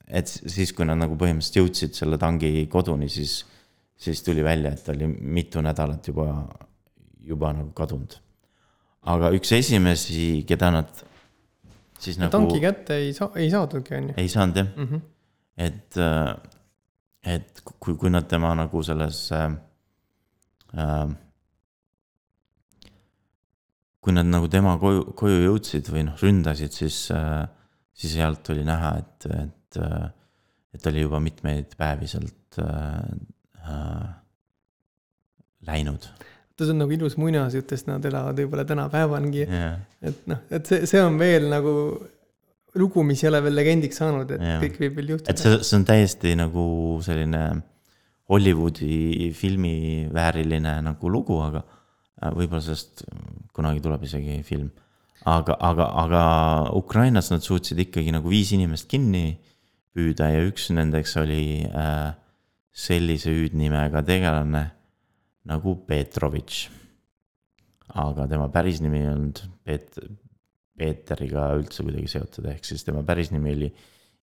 et 0.08 0.30
siis, 0.30 0.72
kui 0.72 0.86
nad 0.86 1.00
nagu 1.02 1.18
põhimõtteliselt 1.20 1.60
jõudsid 1.60 1.98
selle 1.98 2.20
tangi 2.22 2.68
koduni, 2.72 3.10
siis, 3.10 3.42
siis 3.98 4.22
tuli 4.24 4.46
välja, 4.46 4.72
et 4.72 4.84
ta 4.86 4.94
oli 4.94 5.10
mitu 5.10 5.64
nädalat 5.66 6.08
juba, 6.08 6.30
juba 7.20 7.52
nagu 7.58 7.74
kadunud. 7.76 8.20
Aga 9.08 9.32
üks 9.38 9.54
esimesi, 9.58 10.24
keda 10.48 10.72
nad 10.76 11.04
siis 12.00 12.20
nagu. 12.22 12.32
tanki 12.34 12.60
kätte 12.64 12.98
ei 13.04 13.14
saa, 13.18 13.32
ei 13.36 13.52
saadudki, 13.54 13.96
on 13.98 14.10
ju. 14.12 14.18
ei 14.18 14.32
saanud 14.32 14.60
jah 14.62 14.68
mm, 14.74 14.90
-hmm. 14.90 15.06
et, 15.68 16.02
et 17.36 17.64
kui, 17.80 17.96
kui 17.96 18.12
nad 18.14 18.28
tema 18.28 18.56
nagu 18.56 18.84
selles 18.84 19.32
äh, 19.32 19.48
äh 20.78 21.16
kui 24.08 24.16
nad 24.16 24.30
nagu 24.32 24.48
tema 24.48 24.78
koju, 24.80 25.02
koju 25.20 25.40
jõudsid 25.44 25.90
või 25.92 26.06
noh, 26.08 26.22
ründasid, 26.24 26.72
siis, 26.72 27.10
äh, 27.12 27.42
siis 27.92 28.14
sealt 28.16 28.48
oli 28.54 28.64
näha, 28.64 28.94
et, 29.02 29.26
et, 29.36 29.80
äh, 29.84 30.06
et 30.72 30.88
oli 30.88 31.04
juba 31.04 31.20
mitmeid 31.20 31.76
päevi 31.76 32.08
sealt 32.08 32.56
äh, 32.64 33.02
äh, 33.68 34.06
läinud. 35.68 36.08
See 36.66 36.74
on 36.74 36.84
nagu 36.84 36.94
ilus 36.98 37.18
muinasjutt, 37.22 37.70
sest 37.74 37.90
nad 37.90 38.06
elavad 38.10 38.40
võib-olla 38.42 38.66
tänapäevangi 38.68 39.44
yeah.. 39.46 39.80
et 40.02 40.26
noh, 40.30 40.44
et 40.50 40.70
see, 40.70 40.90
see 40.90 41.02
on 41.04 41.20
veel 41.22 41.50
nagu 41.52 41.74
lugu, 42.78 43.04
mis 43.06 43.24
ei 43.24 43.32
ole 43.32 43.42
veel 43.46 43.58
legendiks 43.58 44.02
saanud, 44.02 44.36
et 44.36 44.44
yeah. 44.44 44.62
kõik 44.64 44.78
võib 44.84 45.02
veel 45.02 45.16
juhtuda. 45.16 45.34
et 45.34 45.42
see, 45.42 45.58
see 45.64 45.80
on 45.80 45.88
täiesti 45.88 46.36
nagu 46.40 46.68
selline 47.06 47.48
Hollywoodi 48.28 49.32
filmi 49.38 49.78
vääriline 50.12 50.80
nagu 50.84 51.10
lugu, 51.12 51.38
aga 51.46 51.64
Äh, 52.18 52.34
võib-olla 52.34 52.64
sellest 52.66 53.04
kunagi 53.54 53.82
tuleb 53.84 54.06
isegi 54.08 54.42
film. 54.46 54.72
aga, 55.28 55.58
aga, 55.60 55.86
aga 56.06 56.22
Ukrainas 56.78 57.32
nad 57.34 57.44
suutsid 57.44 57.80
ikkagi 57.82 58.14
nagu 58.16 58.30
viis 58.32 58.54
inimest 58.56 58.88
kinni 58.88 59.40
püüda 59.98 60.30
ja 60.32 60.44
üks 60.46 60.70
nendeks 60.72 61.18
oli 61.20 61.66
äh, 61.68 62.14
sellise 62.72 63.34
hüüdnimega 63.34 64.06
tegelane 64.08 64.64
nagu 65.48 65.76
Petrovitš. 65.88 66.68
aga 67.98 68.28
tema 68.28 68.50
päris 68.52 68.82
nimi 68.84 69.00
ei 69.00 69.10
olnud 69.10 69.40
Peet-, 69.66 70.02
Peeteriga 70.78 71.50
üldse 71.58 71.86
kuidagi 71.86 72.10
seotud, 72.12 72.50
ehk 72.52 72.66
siis 72.68 72.84
tema 72.86 73.04
päris 73.08 73.32
nimi 73.32 73.54
oli 73.56 73.70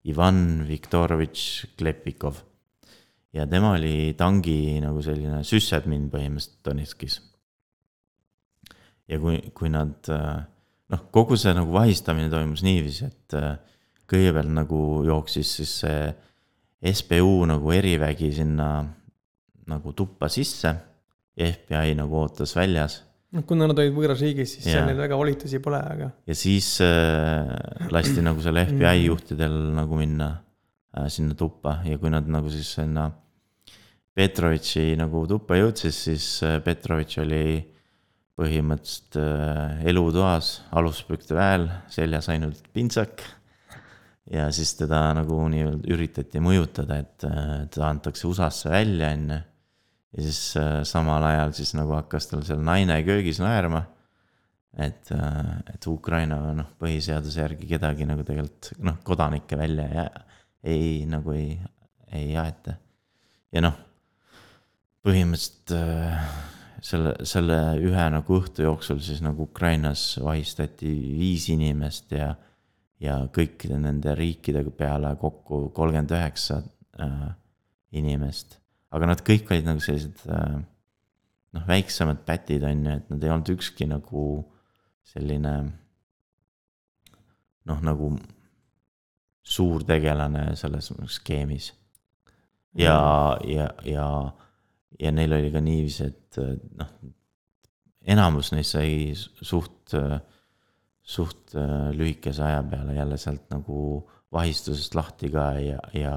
Ivan 0.05 0.67
Viktorovitš 0.67 1.77
Klepikov. 1.77 2.41
ja 3.33 3.47
tema 3.49 3.73
oli 3.75 4.13
tangi 4.17 4.79
nagu 4.83 5.01
selline 5.01 5.41
süssedmin 5.43 6.09
põhimõtteliselt 6.13 6.61
Donetskis 6.65 7.19
ja 9.09 9.19
kui, 9.19 9.41
kui 9.53 9.69
nad 9.73 10.07
noh, 10.09 11.01
kogu 11.11 11.37
see 11.37 11.53
nagu 11.57 11.73
vahistamine 11.73 12.29
toimus 12.31 12.63
niiviisi, 12.65 13.09
et 13.09 13.37
kõigepealt 14.09 14.53
nagu 14.53 14.79
jooksis 15.07 15.57
siis 15.59 15.73
see 15.81 16.93
SBU 16.93 17.47
nagu 17.49 17.71
erivägi 17.73 18.29
sinna 18.35 18.69
nagu 19.65 19.93
tuppa 19.97 20.29
sisse 20.29 20.73
FBI 21.35 21.95
nagu 21.99 22.21
ootas 22.21 22.55
väljas. 22.55 23.01
noh, 23.35 23.43
kuna 23.47 23.67
nad 23.67 23.79
olid 23.81 23.95
võõras 23.95 24.23
riigis, 24.23 24.55
siis 24.55 24.69
seal 24.69 24.87
neil 24.87 24.99
väga 24.99 25.17
volitusi 25.19 25.59
pole, 25.63 25.81
aga. 25.81 26.09
ja 26.27 26.37
siis 26.37 26.71
äh, 26.85 27.53
lasti 27.91 28.23
nagu 28.25 28.43
selle 28.43 28.65
FBI 28.69 29.01
mm. 29.01 29.05
juhtidel 29.09 29.59
nagu 29.75 29.99
minna 29.99 30.31
äh, 30.95 31.07
sinna 31.11 31.37
tuppa 31.37 31.81
ja 31.87 31.99
kui 32.01 32.13
nad 32.13 32.27
nagu 32.31 32.51
siis 32.53 32.75
sinna 32.79 33.09
Petrovitši 34.15 34.93
nagu 34.95 35.25
tuppa 35.27 35.57
jõudsid, 35.59 35.91
siis 35.91 36.25
äh, 36.47 36.61
Petrovitš 36.63 37.19
oli 37.25 37.45
põhimõtteliselt 38.39 39.17
äh, 39.19 39.81
elutoas, 39.91 40.59
aluspükte 40.75 41.35
väel, 41.35 41.67
seljas 41.91 42.29
ainult 42.31 42.63
pintsak. 42.75 43.23
ja 44.31 44.47
siis 44.55 44.71
teda 44.79 45.11
nagu 45.13 45.37
nii-öelda 45.51 45.91
üritati 45.93 46.39
mõjutada, 46.41 46.97
et 47.03 47.27
äh, 47.27 47.67
ta 47.71 47.89
antakse 47.89 48.27
USA-sse 48.27 48.71
välja, 48.71 49.11
on 49.13 49.35
ju. 49.35 49.41
Ja 50.15 50.23
siis 50.23 50.39
äh, 50.59 50.79
samal 50.87 51.23
ajal 51.27 51.53
siis 51.57 51.73
nagu 51.77 51.95
hakkas 51.97 52.29
tal 52.31 52.45
seal 52.47 52.63
naine 52.63 53.01
köögis 53.07 53.41
naerma. 53.43 53.85
et, 54.75 55.07
et 55.71 55.85
Ukraina 55.87 56.37
noh, 56.53 56.73
põhiseaduse 56.79 57.39
järgi 57.39 57.69
kedagi 57.69 58.07
nagu 58.07 58.25
tegelikult 58.27 58.73
noh, 58.83 58.97
kodanikke 59.07 59.55
välja 59.59 59.87
ei, 59.87 60.09
ei 60.73 61.05
nagu 61.07 61.31
ei, 61.31 61.53
ei 62.11 62.35
aeta. 62.39 62.75
ja 63.55 63.63
noh, 63.63 63.77
põhimõtteliselt 65.05 65.71
selle, 66.85 67.13
selle 67.27 67.57
ühe 67.83 68.05
nagu 68.13 68.39
õhtu 68.39 68.65
jooksul 68.65 68.99
siis 69.03 69.21
nagu 69.25 69.47
Ukrainas 69.49 70.15
vahistati 70.21 70.91
viis 71.19 71.47
inimest 71.53 72.13
ja, 72.15 72.31
ja 73.01 73.19
kõikide 73.33 73.79
nende 73.81 74.15
riikide 74.17 74.63
peale 74.77 75.15
kokku 75.21 75.69
kolmkümmend 75.75 76.13
üheksa 76.15 76.61
äh, 77.01 77.31
inimest. 77.95 78.59
Aga 78.95 79.11
nad 79.11 79.23
kõik 79.25 79.51
olid 79.51 79.67
nagu 79.67 79.83
sellised 79.83 80.23
äh, 80.31 80.59
noh, 81.55 81.65
väiksemad 81.67 82.23
pätid 82.27 82.63
on 82.67 82.85
ju, 82.85 82.99
et 82.99 83.11
nad 83.11 83.23
ei 83.23 83.33
olnud 83.33 83.51
ükski 83.55 83.87
nagu 83.89 84.23
selline 85.05 85.55
noh, 87.65 87.83
nagu 87.85 88.13
suur 89.45 89.85
tegelane 89.85 90.47
selles 90.57 90.89
skeemis. 91.13 91.73
ja, 92.73 92.97
ja, 93.45 93.69
ja 93.85 94.07
ja 94.99 95.11
neil 95.11 95.33
oli 95.35 95.51
ka 95.51 95.61
niiviisi, 95.63 96.07
et 96.07 96.39
noh, 96.79 96.91
enamus 98.07 98.51
neist 98.53 98.75
sai 98.75 99.11
suht, 99.15 99.95
suht 101.01 101.55
lühikese 101.95 102.45
aja 102.45 102.61
peale 102.69 102.95
jälle 102.97 103.17
sealt 103.19 103.49
nagu 103.53 103.79
vahistusest 104.35 104.95
lahti 104.95 105.31
ka 105.33 105.49
ja, 105.59 105.79
ja, 105.93 106.15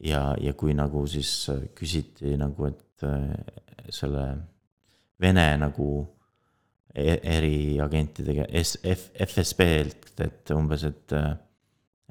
ja, 0.00 0.34
ja 0.40 0.54
kui 0.54 0.74
nagu 0.74 1.06
siis 1.06 1.50
küsiti 1.74 2.36
nagu, 2.40 2.66
et 2.70 3.92
selle 3.92 4.26
Vene 5.22 5.46
nagu 5.60 5.88
e- 6.94 7.20
eriagentidega, 7.36 8.48
SF, 8.58 9.12
FSB-lt, 9.26 10.12
et 10.24 10.52
umbes, 10.56 10.84
et. 10.88 11.16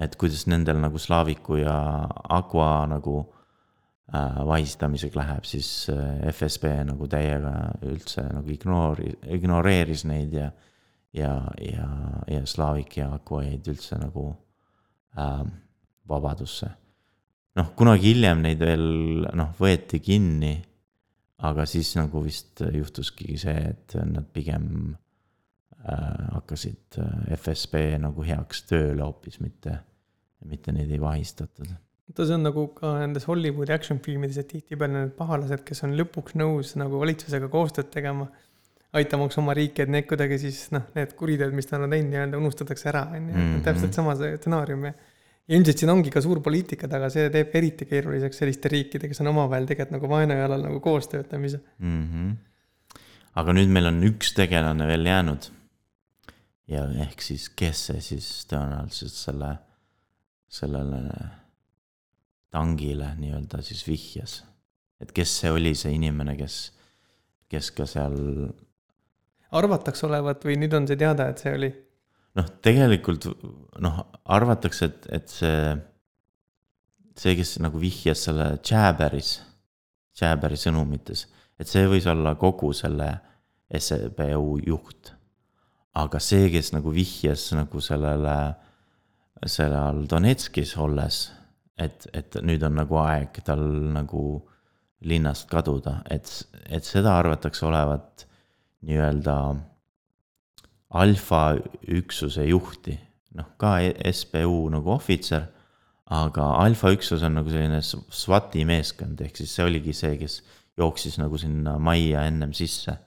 et 0.01 0.15
kuidas 0.17 0.47
nendel 0.49 0.79
nagu 0.81 0.97
Slaviku 0.97 1.59
ja 1.59 1.75
Aqua 2.33 2.87
nagu 2.89 3.19
äh, 3.21 4.39
vahistamisega 4.47 5.19
läheb, 5.19 5.45
siis 5.45 5.89
äh, 5.93 6.31
FSB 6.31 6.71
nagu 6.87 7.05
täiega 7.11 7.51
üldse 7.85 8.23
nagu 8.33 8.49
ignoori-, 8.49 9.17
ignoreeris 9.35 10.05
neid 10.09 10.33
ja. 10.33 10.49
ja, 11.13 11.35
ja, 11.61 11.87
ja 12.31 12.45
Slavik 12.47 12.97
ja 12.97 13.11
Aqua 13.19 13.43
jäid 13.43 13.67
üldse 13.67 13.99
nagu 14.01 14.31
äh, 15.19 15.43
vabadusse. 16.09 16.71
Noh, 17.59 17.71
kunagi 17.77 18.13
hiljem 18.13 18.43
neid 18.45 18.61
veel 18.63 18.85
noh, 19.35 19.55
võeti 19.59 19.99
kinni 20.03 20.55
aga 21.47 21.65
siis 21.69 21.93
nagu 21.97 22.21
vist 22.25 22.61
juhtuski 22.61 23.37
see, 23.41 23.55
et 23.73 23.95
nad 24.05 24.27
pigem 24.33 24.65
äh, 24.91 26.27
hakkasid 26.35 26.99
äh, 27.01 27.31
FSB 27.37 27.81
nagu 28.01 28.25
heaks 28.25 28.65
tööle 28.69 29.05
hoopis, 29.05 29.39
mitte, 29.43 29.79
mitte 30.47 30.73
neid 30.75 30.91
ei 30.91 31.01
vahistatud. 31.01 31.71
oota, 32.11 32.27
see 32.27 32.37
on 32.37 32.45
nagu 32.45 32.67
ka 32.77 32.93
nendes 32.99 33.25
Hollywoodi 33.29 33.73
action 33.73 34.01
filmides, 34.03 34.37
et 34.41 34.51
tihtipeale 34.51 34.93
need 34.99 35.17
pahalased, 35.17 35.65
kes 35.67 35.85
on 35.87 35.97
lõpuks 35.97 36.37
nõus 36.39 36.75
nagu 36.79 37.01
valitsusega 37.01 37.49
koostööd 37.51 37.89
tegema, 37.93 38.29
aitamaks 38.97 39.39
oma 39.39 39.55
riiki, 39.57 39.85
et 39.85 39.91
need 39.93 40.05
kuidagi 40.09 40.37
siis 40.41 40.65
noh, 40.75 40.85
need 40.97 41.15
kuriteod, 41.17 41.55
mis 41.55 41.69
nad 41.71 41.87
on 41.87 41.95
teinud, 41.95 42.11
nii-öelda 42.11 42.41
unustatakse 42.41 42.91
ära, 42.91 43.07
on 43.15 43.31
ju, 43.31 43.37
mhm. 43.39 43.65
täpselt 43.65 43.97
sama 43.97 44.17
see 44.19 44.35
stsenaarium 44.37 44.91
ja 44.91 44.93
ilmselt 45.51 45.81
siin 45.81 45.91
ongi 45.91 46.11
ka 46.13 46.21
suur 46.23 46.39
poliitika 46.43 46.87
taga, 46.91 47.09
see 47.13 47.29
teeb 47.33 47.55
eriti 47.59 47.87
keeruliseks 47.89 48.41
selliste 48.41 48.71
riikide, 48.71 49.09
kes 49.11 49.21
on 49.23 49.31
omavahel 49.33 49.67
tegelikult 49.69 49.97
nagu 49.97 50.11
vaenujalal 50.11 50.63
nagu 50.67 50.79
koos 50.83 51.09
töötamise 51.11 51.59
mm. 51.79 52.05
-hmm. 52.11 53.01
aga 53.41 53.57
nüüd 53.57 53.73
meil 53.73 53.91
on 53.91 53.99
üks 54.11 54.33
tegelane 54.37 54.87
veel 54.87 55.05
jäänud. 55.05 55.49
ja 56.71 56.85
ehk 57.07 57.21
siis, 57.21 57.49
kes 57.49 57.85
see 57.89 58.01
siis 58.01 58.31
tõenäoliselt 58.47 59.17
selle, 59.17 59.51
sellele 60.47 61.19
tangile 62.51 63.13
nii-öelda 63.19 63.61
siis 63.61 63.85
vihjas. 63.87 64.43
et 65.01 65.11
kes 65.11 65.39
see 65.41 65.51
oli, 65.51 65.75
see 65.75 65.95
inimene, 65.95 66.35
kes, 66.37 66.71
kes 67.49 67.71
ka 67.71 67.85
seal. 67.85 68.17
arvatakse 69.51 70.05
olevat 70.07 70.45
või 70.45 70.59
nüüd 70.63 70.73
on 70.73 70.87
see 70.87 70.99
teada, 70.99 71.27
et 71.31 71.43
see 71.43 71.55
oli 71.59 71.71
noh, 72.37 72.49
tegelikult 72.63 73.27
noh, 73.83 74.03
arvatakse, 74.31 74.89
et, 74.89 75.07
et 75.17 75.31
see, 75.31 75.73
see, 77.17 77.35
kes 77.39 77.57
nagu 77.63 77.81
vihjas 77.81 78.27
selle 78.27 78.53
Jabberis, 78.57 79.39
Jabberi 80.17 80.59
sõnumites, 80.59 81.25
et 81.59 81.69
see 81.69 81.87
võis 81.89 82.07
olla 82.09 82.35
kogu 82.39 82.71
selle 82.77 83.11
SBU 83.71 84.61
juht. 84.67 85.13
aga 85.95 86.19
see, 86.23 86.47
kes 86.51 86.71
nagu 86.71 86.91
vihjas 86.95 87.49
nagu 87.55 87.81
sellele, 87.83 88.35
seal 89.43 90.05
Donetskis 90.07 90.77
olles, 90.79 91.25
et, 91.75 92.07
et 92.13 92.37
nüüd 92.45 92.63
on 92.63 92.77
nagu 92.79 92.99
aeg 93.01 93.41
tal 93.43 93.63
nagu 93.91 94.23
linnast 95.07 95.49
kaduda, 95.49 96.01
et, 96.09 96.29
et 96.69 96.85
seda 96.85 97.17
arvatakse 97.17 97.65
olevat 97.65 98.25
nii-öelda 98.85 99.35
alfa 100.91 101.55
üksuse 101.87 102.45
juhti, 102.49 102.97
noh 103.37 103.53
ka 103.61 103.77
SBU 104.11 104.67
nagu 104.75 104.95
ohvitser. 104.97 105.49
aga 106.11 106.43
alfa 106.59 106.89
üksus 106.91 107.21
on 107.23 107.37
nagu 107.37 107.47
selline 107.47 107.77
SWAT-i 107.79 108.65
meeskond, 108.67 109.21
ehk 109.23 109.37
siis 109.39 109.53
see 109.55 109.63
oligi 109.63 109.93
see, 109.95 110.17
kes 110.19 110.41
jooksis 110.75 111.15
nagu 111.21 111.37
sinna 111.39 111.77
majja 111.79 112.25
ennem 112.27 112.51
sisse. 112.53 112.97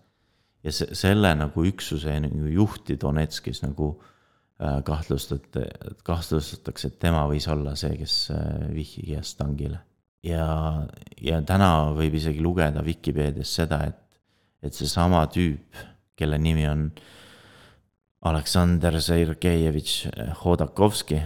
ja 0.65 0.73
se 0.73 0.89
selle 0.97 1.35
nagu 1.37 1.65
üksuse 1.69 2.17
nagu 2.25 2.49
juhti 2.49 2.97
Donetskis 3.01 3.61
nagu 3.63 3.91
äh, 4.61 4.81
kahtlustati, 4.85 5.67
kahtlustatakse, 6.05 6.89
et 6.89 6.99
tema 6.99 7.27
võis 7.29 7.49
olla 7.53 7.75
see, 7.77 7.99
kes 8.01 8.31
äh, 8.33 8.71
vihjas 8.73 9.35
tangile. 9.37 9.83
ja, 10.25 10.87
ja 11.21 11.43
täna 11.43 11.93
võib 11.93 12.17
isegi 12.17 12.41
lugeda 12.41 12.85
Vikipeedias 12.85 13.53
seda, 13.61 13.83
et, 13.93 14.01
et 14.65 14.73
seesama 14.73 15.27
tüüp, 15.29 15.85
kelle 16.17 16.39
nimi 16.41 16.65
on 16.71 16.89
äh, 16.89 17.13
Aleksandr 18.25 19.01
Sergejevitš 19.05 20.07
Hodakovski. 20.41 21.19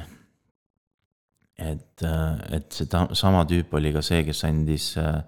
et, 1.59 2.03
et 2.55 2.75
see 2.75 2.87
ta, 2.91 3.05
sama 3.19 3.45
tüüp 3.47 3.73
oli 3.79 3.93
ka 3.95 4.03
see, 4.03 4.25
kes 4.27 4.43
andis 4.47 4.93
äh, 4.99 5.21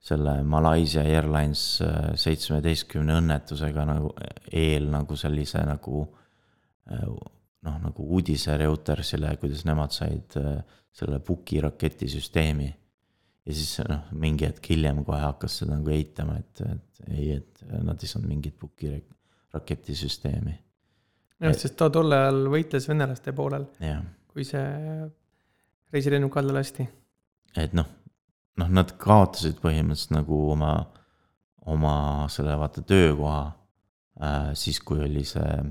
selle 0.00 0.36
Malaisia 0.46 1.02
Airlines 1.02 1.82
seitsmeteistkümne 2.18 3.18
õnnetusega 3.20 3.84
nagu 3.86 4.14
eel 4.52 4.86
nagu 4.90 5.18
sellise 5.18 5.60
nagu 5.66 6.06
noh, 6.88 7.76
nagu 7.82 8.06
uudise 8.16 8.56
Reutersile, 8.58 9.34
kuidas 9.42 9.66
nemad 9.68 9.92
said 9.94 10.38
selle 10.94 11.20
Puki 11.20 11.60
raketisüsteemi. 11.66 12.70
ja 13.46 13.52
siis 13.54 13.76
noh, 13.90 14.08
mingi 14.14 14.46
hetk 14.46 14.72
hiljem 14.72 15.04
kohe 15.04 15.20
hakkas 15.26 15.60
seda 15.60 15.76
nagu 15.76 15.92
eitama, 15.92 16.38
et, 16.38 16.64
et 16.64 17.04
ei, 17.10 17.30
et 17.36 17.62
nad 17.82 18.00
ei 18.00 18.14
saanud 18.14 18.30
mingit 18.30 18.58
Puki 18.58 18.94
raketisüsteemi 19.52 20.56
jah, 21.40 21.56
sest 21.56 21.76
ta 21.78 21.90
tol 21.92 22.12
ajal 22.12 22.44
võitles 22.52 22.88
venelaste 22.90 23.34
poolel, 23.36 23.66
kui 24.30 24.44
see 24.46 24.66
reisirennuk 25.92 26.36
alla 26.36 26.58
lasti. 26.60 26.86
et 27.56 27.74
noh, 27.76 27.88
noh, 28.60 28.68
nad 28.68 28.94
kaotasid 29.00 29.60
põhimõtteliselt 29.62 30.14
nagu 30.14 30.40
oma, 30.52 30.74
oma 31.70 31.94
selle 32.32 32.56
vaata 32.60 32.84
töökoha 32.86 33.42
äh, 34.22 34.50
siis, 34.54 34.80
kui 34.84 35.02
oli 35.04 35.24
see 35.28 35.62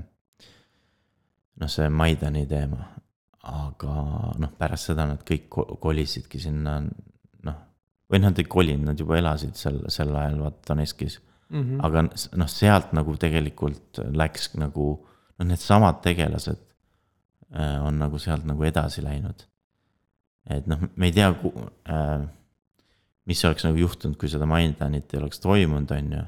noh, 1.60 1.70
see 1.70 1.88
Maidani 1.88 2.46
teema. 2.50 2.88
aga 3.50 3.92
noh, 4.36 4.50
pärast 4.58 4.90
seda 4.90 5.06
nad 5.08 5.22
kõik 5.24 5.46
kolisidki 5.80 6.38
sinna 6.42 6.74
noh, 6.84 7.60
või 8.12 8.20
nad 8.20 8.36
ei 8.38 8.44
kolinud, 8.44 8.90
nad 8.90 9.00
juba 9.00 9.16
elasid 9.16 9.56
sel, 9.56 9.80
sel 9.88 10.12
ajal 10.12 10.42
vaata 10.42 10.74
Donetskis 10.74 11.16
mm. 11.48 11.62
-hmm. 11.62 11.78
aga 11.86 12.02
noh, 12.42 12.50
sealt 12.52 12.92
nagu 12.96 13.16
tegelikult 13.16 14.02
läks 14.12 14.52
nagu 14.60 14.92
noh, 15.40 15.48
needsamad 15.48 16.02
tegelased 16.04 16.60
äh, 17.54 17.78
on 17.84 17.98
nagu 18.00 18.20
sealt 18.20 18.44
nagu 18.48 18.64
edasi 18.66 19.04
läinud. 19.04 19.46
et 20.50 20.66
noh, 20.70 20.82
me 20.96 21.08
ei 21.08 21.14
tea, 21.16 21.30
äh, 21.30 22.26
mis 23.30 23.44
oleks 23.46 23.64
nagu 23.66 23.80
juhtunud, 23.80 24.18
kui 24.20 24.30
seda 24.32 24.48
Maidanit 24.50 25.12
ei 25.14 25.20
oleks 25.20 25.42
toimunud, 25.42 25.92
on 25.96 26.12
ju. 26.18 26.24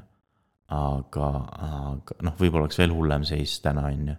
aga, 0.73 1.29
aga 1.67 2.21
noh, 2.25 2.37
võib-olla 2.39 2.67
oleks 2.67 2.79
veel 2.79 2.95
hullem 2.95 3.25
seis 3.27 3.59
täna, 3.61 3.87
on 3.91 4.13
ju. 4.13 4.17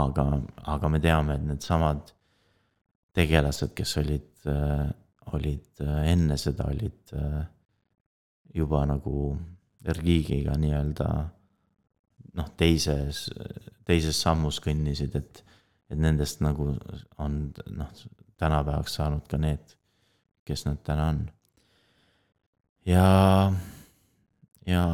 aga, 0.00 0.26
aga 0.74 0.90
me 0.92 1.00
teame, 1.02 1.38
et 1.38 1.46
needsamad 1.52 2.14
tegelased, 3.14 3.74
kes 3.76 3.96
olid, 4.02 4.30
äh, 4.50 4.86
olid 5.34 5.82
enne 5.86 6.36
seda, 6.40 6.66
olid 6.70 7.14
juba 8.50 8.82
nagu 8.88 9.36
Ergigiga 9.90 10.56
nii-öelda 10.60 11.06
noh, 12.38 12.48
teises, 12.58 13.26
teises 13.88 14.18
sammus 14.22 14.60
kõnnisid, 14.62 15.16
et, 15.18 15.42
et 15.90 15.98
nendest 15.98 16.42
nagu 16.44 16.72
on 17.18 17.38
noh, 17.74 17.92
tänapäevaks 18.40 18.98
saanud 19.00 19.26
ka 19.30 19.40
need, 19.40 19.76
kes 20.48 20.64
nad 20.66 20.80
täna 20.86 21.10
on. 21.12 21.22
ja, 22.88 23.06
ja 24.66 24.84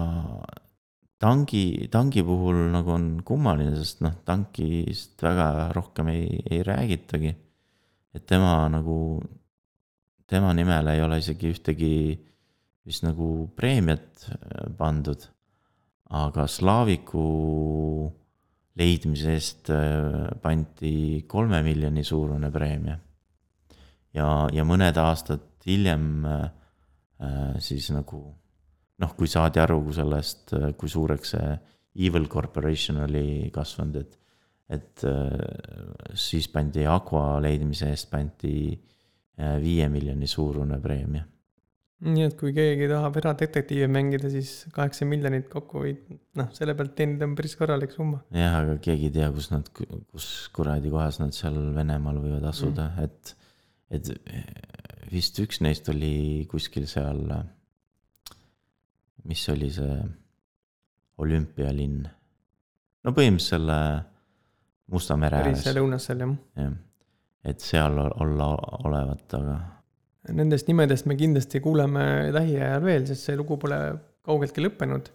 tangi, 1.23 1.89
tangi 1.93 2.25
puhul 2.27 2.67
nagu 2.73 2.95
on 2.97 3.09
kummaline, 3.27 3.77
sest 3.79 4.03
noh, 4.05 4.17
tankist 4.27 5.23
väga 5.23 5.71
rohkem 5.77 6.13
ei, 6.15 6.41
ei 6.51 6.63
räägitagi. 6.67 7.35
et 8.17 8.27
tema 8.27 8.65
nagu, 8.73 9.21
tema 10.27 10.53
nimele 10.57 10.97
ei 10.97 11.03
ole 11.05 11.19
isegi 11.21 11.53
ühtegi 11.53 11.95
vist 12.87 13.05
nagu 13.05 13.51
preemiat 13.57 14.25
pandud 14.79 15.27
aga 16.15 16.47
Slaaviku 16.47 17.27
leidmise 18.79 19.35
eest 19.35 19.71
äh, 19.73 20.29
pandi 20.43 21.25
kolme 21.29 21.63
miljoni 21.65 22.05
suurune 22.05 22.51
preemia. 22.53 22.99
ja, 24.15 24.29
ja 24.53 24.65
mõned 24.65 24.97
aastad 25.01 25.65
hiljem 25.67 26.25
äh, 26.25 26.45
äh, 27.21 27.57
siis 27.59 27.91
nagu 27.95 28.21
noh, 28.97 29.17
kui 29.17 29.29
saadi 29.29 29.61
aru 29.61 29.81
sellest, 29.93 30.55
kui 30.79 30.89
suureks 30.89 31.35
see 31.35 31.57
Evil 32.07 32.29
Corporation 32.29 33.03
oli 33.05 33.51
kasvanud, 33.53 33.97
et, 33.97 34.17
et 34.69 35.05
siis 36.17 36.49
pandi 36.53 36.85
Aqua 36.89 37.39
leidmise 37.41 37.89
eest 37.89 38.11
pandi 38.11 38.77
viie 39.61 39.89
miljoni 39.93 40.29
suurune 40.29 40.77
preemia 40.81 41.25
nii 42.05 42.27
et 42.27 42.35
kui 42.37 42.53
keegi 42.57 42.89
tahab 42.91 43.17
eradetektiivi 43.17 43.87
mängida, 43.89 44.29
siis 44.33 44.67
kaheksa 44.75 45.07
miljonit 45.09 45.47
kokku 45.53 45.81
või 45.87 45.95
noh, 46.37 46.51
selle 46.57 46.75
pealt 46.77 46.93
teenida 46.99 47.25
on 47.25 47.37
päris 47.39 47.57
korralik 47.57 47.95
summa. 47.95 48.21
jah, 48.37 48.59
aga 48.61 48.77
keegi 48.85 49.09
ei 49.09 49.15
tea, 49.15 49.31
kus 49.33 49.49
nad, 49.55 49.71
kus 49.73 50.27
kuradi 50.57 50.93
kohas 50.93 51.21
nad 51.23 51.33
seal 51.37 51.57
Venemaal 51.77 52.21
võivad 52.21 52.45
asuda 52.51 52.91
mm., 52.91 53.07
et, 53.07 53.33
et 53.97 55.13
vist 55.13 55.41
üks 55.41 55.63
neist 55.65 55.89
oli 55.89 56.45
kuskil 56.51 56.85
seal, 56.91 57.23
mis 59.27 59.47
oli 59.55 59.71
see 59.73 59.97
olümpialinn, 61.25 62.05
no 62.05 63.17
põhimõtteliselt 63.17 63.57
selle 63.57 63.81
Musta 64.87 65.17
mere 65.19 65.41
päris 65.41 65.65
ääres, 65.65 65.75
lõunas 65.81 66.05
seal 66.07 66.21
jah. 66.23 66.35
jah. 66.61 66.75
et 67.51 67.65
seal 67.65 67.97
ol- 67.99 68.13
olla 68.23 68.47
olevat, 68.87 69.25
aga 69.35 69.57
Nendest 70.35 70.67
nimedest 70.71 71.07
me 71.07 71.15
kindlasti 71.19 71.61
kuuleme 71.63 72.33
lähiajal 72.35 72.83
veel, 72.85 73.07
sest 73.07 73.29
see 73.29 73.39
lugu 73.39 73.59
pole 73.63 73.79
kaugeltki 74.27 74.65
lõppenud. 74.65 75.13